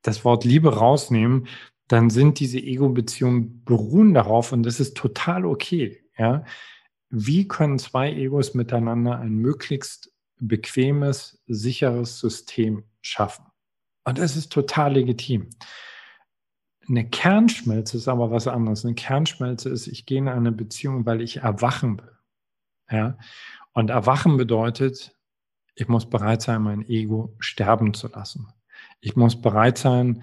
[0.02, 1.46] das Wort Liebe rausnehmen,
[1.86, 6.44] dann sind diese Ego-Beziehungen beruhen darauf und das ist total okay, ja.
[7.10, 13.44] Wie können zwei Egos miteinander ein möglichst bequemes, sicheres System schaffen?
[14.04, 15.50] Und das ist total legitim.
[16.88, 18.84] Eine Kernschmelze ist aber was anderes.
[18.84, 22.16] Eine Kernschmelze ist, ich gehe in eine Beziehung, weil ich erwachen will.
[22.90, 23.18] Ja?
[23.72, 25.16] Und erwachen bedeutet,
[25.74, 28.48] ich muss bereit sein, mein Ego sterben zu lassen.
[29.00, 30.22] Ich muss bereit sein,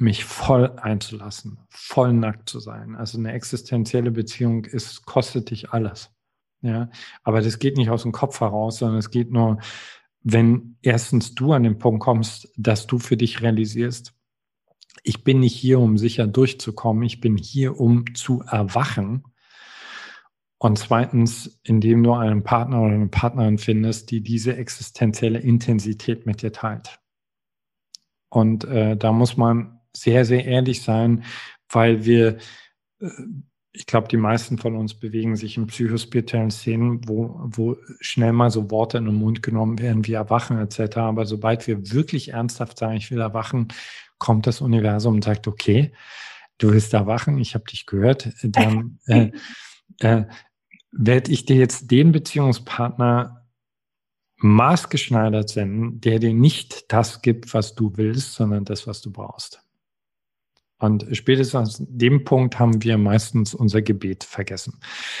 [0.00, 2.96] mich voll einzulassen, voll nackt zu sein.
[2.96, 6.10] Also eine existenzielle Beziehung ist, kostet dich alles.
[6.62, 6.90] Ja,
[7.22, 9.58] aber das geht nicht aus dem Kopf heraus, sondern es geht nur,
[10.22, 14.12] wenn erstens du an den Punkt kommst, dass du für dich realisierst,
[15.02, 19.24] ich bin nicht hier, um sicher durchzukommen, ich bin hier, um zu erwachen.
[20.58, 26.42] Und zweitens, indem du einen Partner oder eine Partnerin findest, die diese existenzielle Intensität mit
[26.42, 27.00] dir teilt.
[28.28, 31.24] Und äh, da muss man sehr, sehr ehrlich sein,
[31.68, 32.38] weil wir,
[33.00, 33.08] äh,
[33.72, 38.50] ich glaube, die meisten von uns bewegen sich in psychospirituellen Szenen, wo, wo schnell mal
[38.50, 40.96] so Worte in den Mund genommen werden wie Erwachen etc.
[40.98, 43.68] Aber sobald wir wirklich ernsthaft sagen, ich will erwachen,
[44.18, 45.92] kommt das Universum und sagt, okay,
[46.58, 49.30] du willst erwachen, ich habe dich gehört, dann äh,
[50.00, 50.24] äh,
[50.92, 53.46] werde ich dir jetzt den Beziehungspartner
[54.38, 59.59] maßgeschneidert senden, der dir nicht das gibt, was du willst, sondern das, was du brauchst.
[60.80, 64.80] Und spätestens an dem Punkt haben wir meistens unser Gebet vergessen.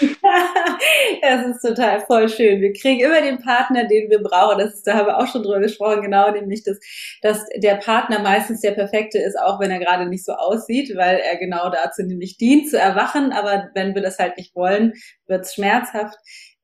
[1.22, 2.62] das ist total voll schön.
[2.62, 4.58] Wir kriegen immer den Partner, den wir brauchen.
[4.58, 6.78] Das ist, da haben wir auch schon drüber gesprochen, genau, nämlich, dass,
[7.20, 11.18] dass der Partner meistens der perfekte ist, auch wenn er gerade nicht so aussieht, weil
[11.18, 13.32] er genau dazu nämlich dient, zu erwachen.
[13.32, 14.94] Aber wenn wir das halt nicht wollen,
[15.26, 16.16] wird es schmerzhaft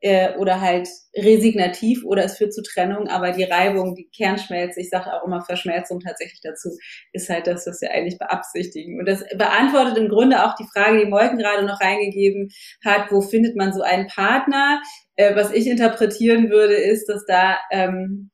[0.06, 4.88] äh, oder halt resignativ oder es führt zu Trennung, aber die Reibung, die Kernschmelze, ich
[4.88, 6.68] sage auch immer Verschmelzung tatsächlich dazu,
[7.12, 9.00] ist halt das, was wir eigentlich beabsichtigen.
[9.00, 12.50] Und das beantwortet im Grunde auch die Frage, die Molken gerade noch reingegeben
[12.84, 14.80] hat, wo findet man so einen Partner?
[15.16, 18.30] Äh, was ich interpretieren würde, ist, dass da, ähm,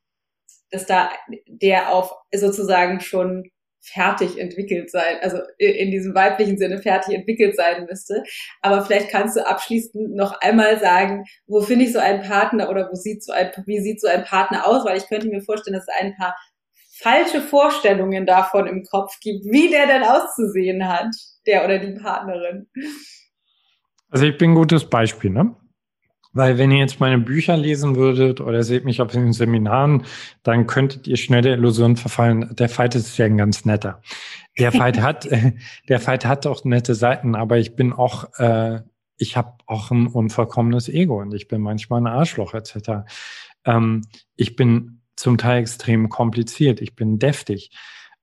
[0.70, 1.09] dass da
[1.47, 3.45] der auf sozusagen schon
[3.83, 8.22] fertig entwickelt sein, also in diesem weiblichen Sinne fertig entwickelt sein müsste.
[8.61, 12.89] Aber vielleicht kannst du abschließend noch einmal sagen, wo finde ich so einen Partner oder
[12.91, 14.85] wo sieht so ein, wie sieht so ein Partner aus?
[14.85, 16.37] Weil ich könnte mir vorstellen, dass es ein paar
[16.95, 21.14] falsche Vorstellungen davon im Kopf gibt, wie der denn auszusehen hat,
[21.47, 22.68] der oder die Partnerin.
[24.11, 25.57] Also ich bin ein gutes Beispiel, ne?
[26.33, 30.05] Weil wenn ihr jetzt meine Bücher lesen würdet oder seht mich auf den Seminaren,
[30.43, 34.01] dann könntet ihr schnell der Illusion verfallen, der Fight ist ja ein ganz netter.
[34.59, 35.28] Der Fight hat,
[35.89, 38.80] der Fight hat auch nette Seiten, aber ich bin auch, äh,
[39.18, 43.05] ich habe auch ein unvollkommenes Ego und ich bin manchmal ein Arschloch etc.
[43.64, 44.03] Ähm,
[44.35, 47.70] ich bin zum Teil extrem kompliziert, ich bin deftig.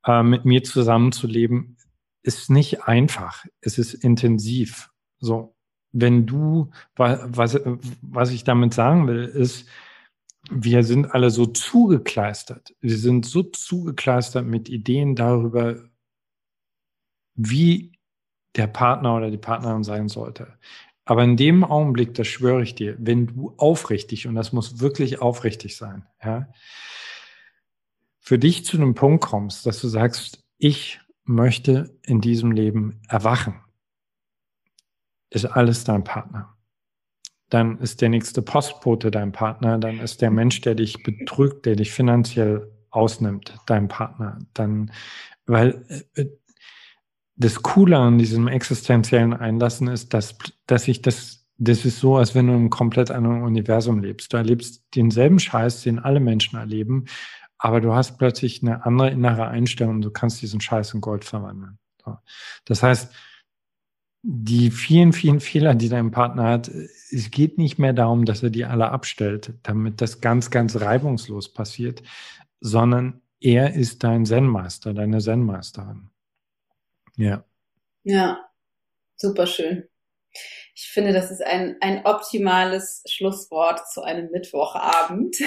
[0.03, 1.77] Äh, mit mir zusammenzuleben
[2.23, 4.89] ist nicht einfach, es ist intensiv.
[5.19, 5.55] So,
[5.91, 7.59] wenn du, was,
[8.01, 9.67] was ich damit sagen will, ist,
[10.51, 12.75] wir sind alle so zugekleistert.
[12.79, 15.77] Wir sind so zugekleistert mit Ideen darüber,
[17.35, 17.93] wie
[18.55, 20.57] der Partner oder die Partnerin sein sollte.
[21.05, 25.21] Aber in dem Augenblick, das schwöre ich dir, wenn du aufrichtig, und das muss wirklich
[25.21, 26.47] aufrichtig sein, ja,
[28.19, 33.59] für dich zu einem Punkt kommst, dass du sagst, ich möchte in diesem Leben erwachen
[35.29, 36.55] ist alles dein Partner.
[37.49, 41.75] Dann ist der nächste Postbote dein Partner, dann ist der Mensch, der dich betrügt, der
[41.75, 44.39] dich finanziell ausnimmt, dein Partner.
[44.53, 44.91] Dann,
[45.45, 45.83] weil
[46.15, 46.25] äh,
[47.35, 52.35] das Coole an diesem existenziellen Einlassen ist, dass, dass ich das, das ist so, als
[52.35, 54.33] wenn du einem komplett anderen Universum lebst.
[54.33, 57.05] Du erlebst denselben Scheiß, den alle Menschen erleben,
[57.57, 61.23] aber du hast plötzlich eine andere innere Einstellung und du kannst diesen Scheiß in Gold
[61.25, 61.79] verwandeln.
[62.65, 63.13] Das heißt,
[64.21, 68.49] die vielen, vielen Fehler, die dein Partner hat, es geht nicht mehr darum, dass er
[68.49, 72.03] die alle abstellt, damit das ganz, ganz reibungslos passiert,
[72.59, 76.09] sondern er ist dein Zen-Meister, deine Zen-Meisterin.
[77.15, 77.45] Ja.
[78.03, 78.49] Ja,
[79.15, 79.87] super schön.
[80.75, 85.37] Ich finde, das ist ein, ein optimales Schlusswort zu einem Mittwochabend.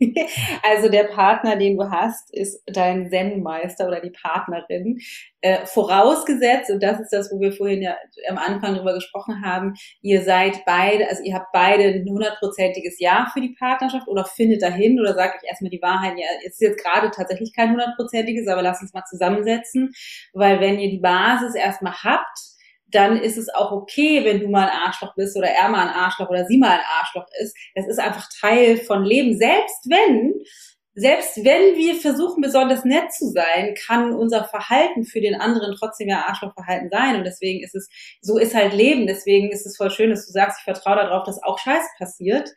[0.62, 4.98] also der Partner, den du hast, ist dein Zen-Meister oder die Partnerin.
[5.40, 7.96] Äh, vorausgesetzt, und das ist das, wo wir vorhin ja
[8.28, 13.30] am Anfang drüber gesprochen haben, ihr seid beide, also ihr habt beide ein hundertprozentiges Ja
[13.32, 16.62] für die Partnerschaft oder findet dahin oder sagt euch erstmal die Wahrheit, ja, es ist
[16.62, 19.92] jetzt gerade tatsächlich kein hundertprozentiges, aber lasst uns mal zusammensetzen,
[20.32, 22.57] weil wenn ihr die Basis erstmal habt,
[22.90, 25.94] dann ist es auch okay, wenn du mal ein Arschloch bist oder er mal ein
[25.94, 27.56] Arschloch oder sie mal ein Arschloch ist.
[27.74, 29.36] Das ist einfach Teil von Leben.
[29.36, 30.34] Selbst wenn,
[30.94, 36.08] selbst wenn wir versuchen, besonders nett zu sein, kann unser Verhalten für den anderen trotzdem
[36.08, 37.16] ja Arschlochverhalten sein.
[37.16, 37.88] Und deswegen ist es,
[38.20, 39.06] so ist halt Leben.
[39.06, 42.50] Deswegen ist es voll schön, dass du sagst, ich vertraue darauf, dass auch Scheiß passiert.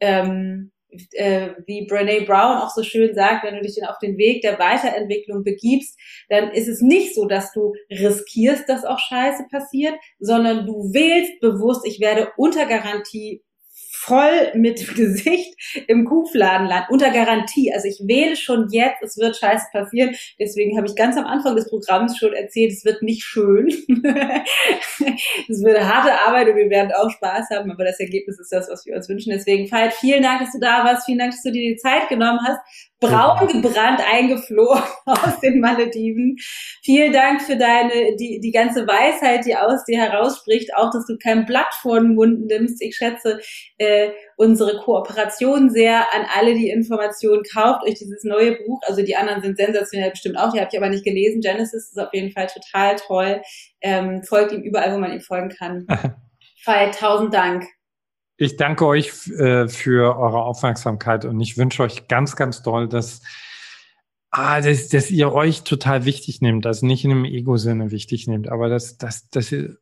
[0.00, 0.72] Ähm,
[1.12, 4.58] äh, wie Brene Brown auch so schön sagt, wenn du dich auf den Weg der
[4.58, 5.98] Weiterentwicklung begibst,
[6.28, 11.40] dann ist es nicht so, dass du riskierst, dass auch Scheiße passiert, sondern du wählst
[11.40, 13.43] bewusst, ich werde unter Garantie
[14.04, 15.54] voll mit Gesicht
[15.88, 17.72] im Kuhfladenland unter Garantie.
[17.72, 20.14] Also ich wähle schon jetzt, es wird scheiße passieren.
[20.38, 23.68] Deswegen habe ich ganz am Anfang des Programms schon erzählt, es wird nicht schön.
[25.48, 28.68] es wird harte Arbeit und wir werden auch Spaß haben, aber das Ergebnis ist das,
[28.70, 29.30] was wir uns wünschen.
[29.30, 31.06] Deswegen, Veit, vielen Dank, dass du da warst.
[31.06, 32.60] Vielen Dank, dass du dir die Zeit genommen hast
[33.04, 36.36] braun gebrannt eingeflogen aus den Malediven.
[36.82, 41.16] Vielen Dank für deine, die, die ganze Weisheit, die aus dir herausspricht, auch, dass du
[41.18, 42.82] kein Blatt vor den Mund nimmst.
[42.82, 43.40] Ich schätze
[43.78, 43.93] äh,
[44.36, 48.80] unsere Kooperation sehr an alle, die Informationen kauft, euch dieses neue Buch.
[48.86, 51.40] Also die anderen sind sensationell bestimmt auch, die habe ich aber nicht gelesen.
[51.40, 53.42] Genesis ist auf jeden Fall total toll.
[53.80, 55.86] Ähm, folgt ihm überall, wo man ihm folgen kann.
[56.64, 57.64] Veit, tausend Dank.
[58.36, 63.22] Ich danke euch äh, für eure Aufmerksamkeit und ich wünsche euch ganz, ganz doll, dass,
[64.30, 68.48] ah, dass, dass ihr euch total wichtig nehmt, also nicht in einem Ego-Sinne wichtig nehmt,
[68.48, 69.76] aber dass, dass, dass, ihr,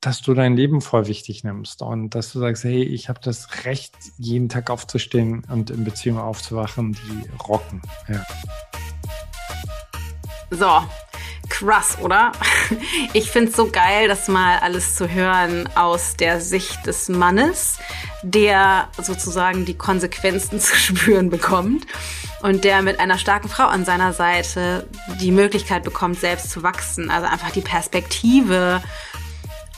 [0.00, 3.64] dass du dein Leben voll wichtig nimmst und dass du sagst, hey, ich habe das
[3.64, 7.82] Recht, jeden Tag aufzustehen und in Beziehungen aufzuwachen, die rocken.
[8.08, 8.24] Ja.
[10.50, 10.88] So,
[11.48, 12.32] krass, oder?
[13.14, 17.78] Ich finde es so geil, das mal alles zu hören aus der Sicht des Mannes,
[18.22, 21.86] der sozusagen die Konsequenzen zu spüren bekommt
[22.42, 24.86] und der mit einer starken Frau an seiner Seite
[25.20, 27.10] die Möglichkeit bekommt, selbst zu wachsen.
[27.10, 28.82] Also einfach die Perspektive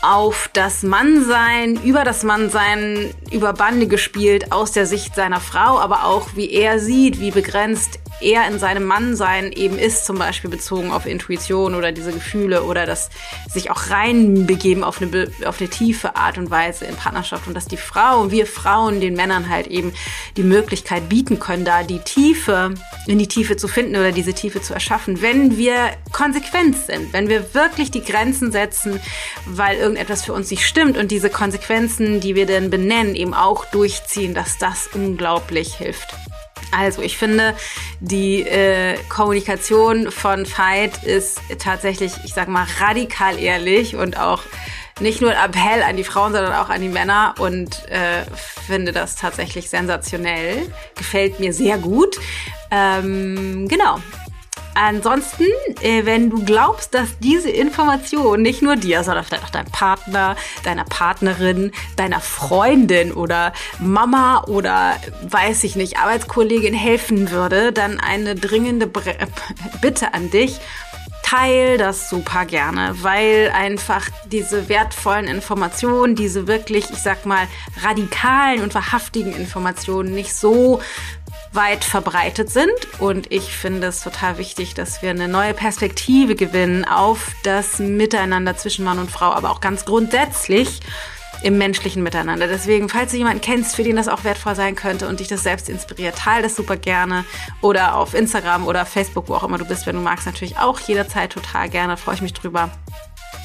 [0.02, 6.05] auf das Mannsein, über das Mannsein, über Bande gespielt aus der Sicht seiner Frau, aber
[6.05, 10.90] auch wie er sieht, wie begrenzt er in seinem Mannsein eben ist, zum Beispiel bezogen
[10.90, 13.10] auf Intuition oder diese Gefühle oder das
[13.48, 17.66] sich auch reinbegeben auf eine, auf eine tiefe Art und Weise in Partnerschaft und dass
[17.66, 19.92] die Frau, wir Frauen den Männern halt eben
[20.36, 22.74] die Möglichkeit bieten können, da die Tiefe,
[23.06, 25.74] in die Tiefe zu finden oder diese Tiefe zu erschaffen, wenn wir
[26.12, 29.01] konsequent sind, wenn wir wirklich die Grenzen setzen,
[29.47, 33.64] weil irgendetwas für uns nicht stimmt und diese Konsequenzen, die wir denn benennen, eben auch
[33.66, 36.14] durchziehen, dass das unglaublich hilft.
[36.72, 37.55] Also ich finde,
[38.01, 44.42] die äh, Kommunikation von Veit ist tatsächlich, ich sag mal, radikal ehrlich und auch
[45.01, 48.24] nicht nur ein Appell an die Frauen, sondern auch an die Männer und äh,
[48.66, 50.70] finde das tatsächlich sensationell.
[50.94, 52.16] Gefällt mir sehr gut.
[52.70, 53.98] Ähm, genau.
[54.82, 55.44] Ansonsten,
[55.82, 60.36] äh, wenn du glaubst, dass diese Information nicht nur dir, sondern vielleicht auch deinem Partner,
[60.65, 68.35] deiner Partnerin, deiner Freundin oder Mama oder weiß ich nicht, Arbeitskollegin helfen würde, dann eine
[68.35, 68.90] dringende
[69.82, 70.61] Bitte an dich.
[71.23, 77.47] Teil das super gerne, weil einfach diese wertvollen Informationen, diese wirklich, ich sag mal,
[77.82, 80.81] radikalen und wahrhaftigen Informationen nicht so
[81.52, 82.70] weit verbreitet sind.
[82.98, 88.56] Und ich finde es total wichtig, dass wir eine neue Perspektive gewinnen auf das Miteinander
[88.56, 90.81] zwischen Mann und Frau, aber auch ganz grundsätzlich
[91.43, 92.47] im menschlichen Miteinander.
[92.47, 95.43] Deswegen, falls du jemanden kennst, für den das auch wertvoll sein könnte und dich das
[95.43, 97.24] selbst inspiriert, teile das super gerne.
[97.62, 100.78] Oder auf Instagram oder Facebook, wo auch immer du bist, wenn du magst, natürlich auch
[100.81, 101.97] jederzeit total gerne.
[101.97, 102.70] Freue ich mich drüber.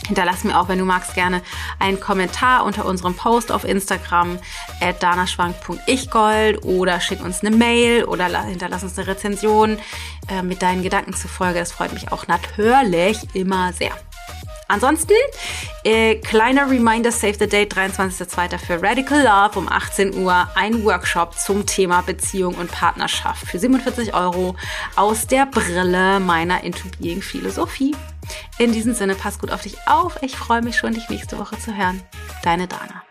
[0.08, 1.42] Hinterlass mir auch, wenn du magst, gerne
[1.80, 4.40] einen Kommentar unter unserem Post auf Instagram
[4.82, 9.80] at danaschwank.ichgold oder schick uns eine Mail oder hinterlass uns eine Rezension
[10.30, 11.60] äh, mit deinen Gedanken zufolge.
[11.60, 13.92] Das freut mich auch natürlich immer sehr.
[14.68, 15.14] Ansonsten,
[15.84, 18.58] äh, kleiner Reminder, Save the Date, 23.02.
[18.58, 20.50] für Radical Love um 18 Uhr.
[20.56, 24.56] Ein Workshop zum Thema Beziehung und Partnerschaft für 47 Euro
[24.96, 27.96] aus der Brille meiner Into Being Philosophie.
[28.58, 30.22] In diesem Sinne, pass gut auf dich auf.
[30.22, 32.02] Ich freue mich schon, dich nächste Woche zu hören.
[32.44, 33.05] Deine Dana.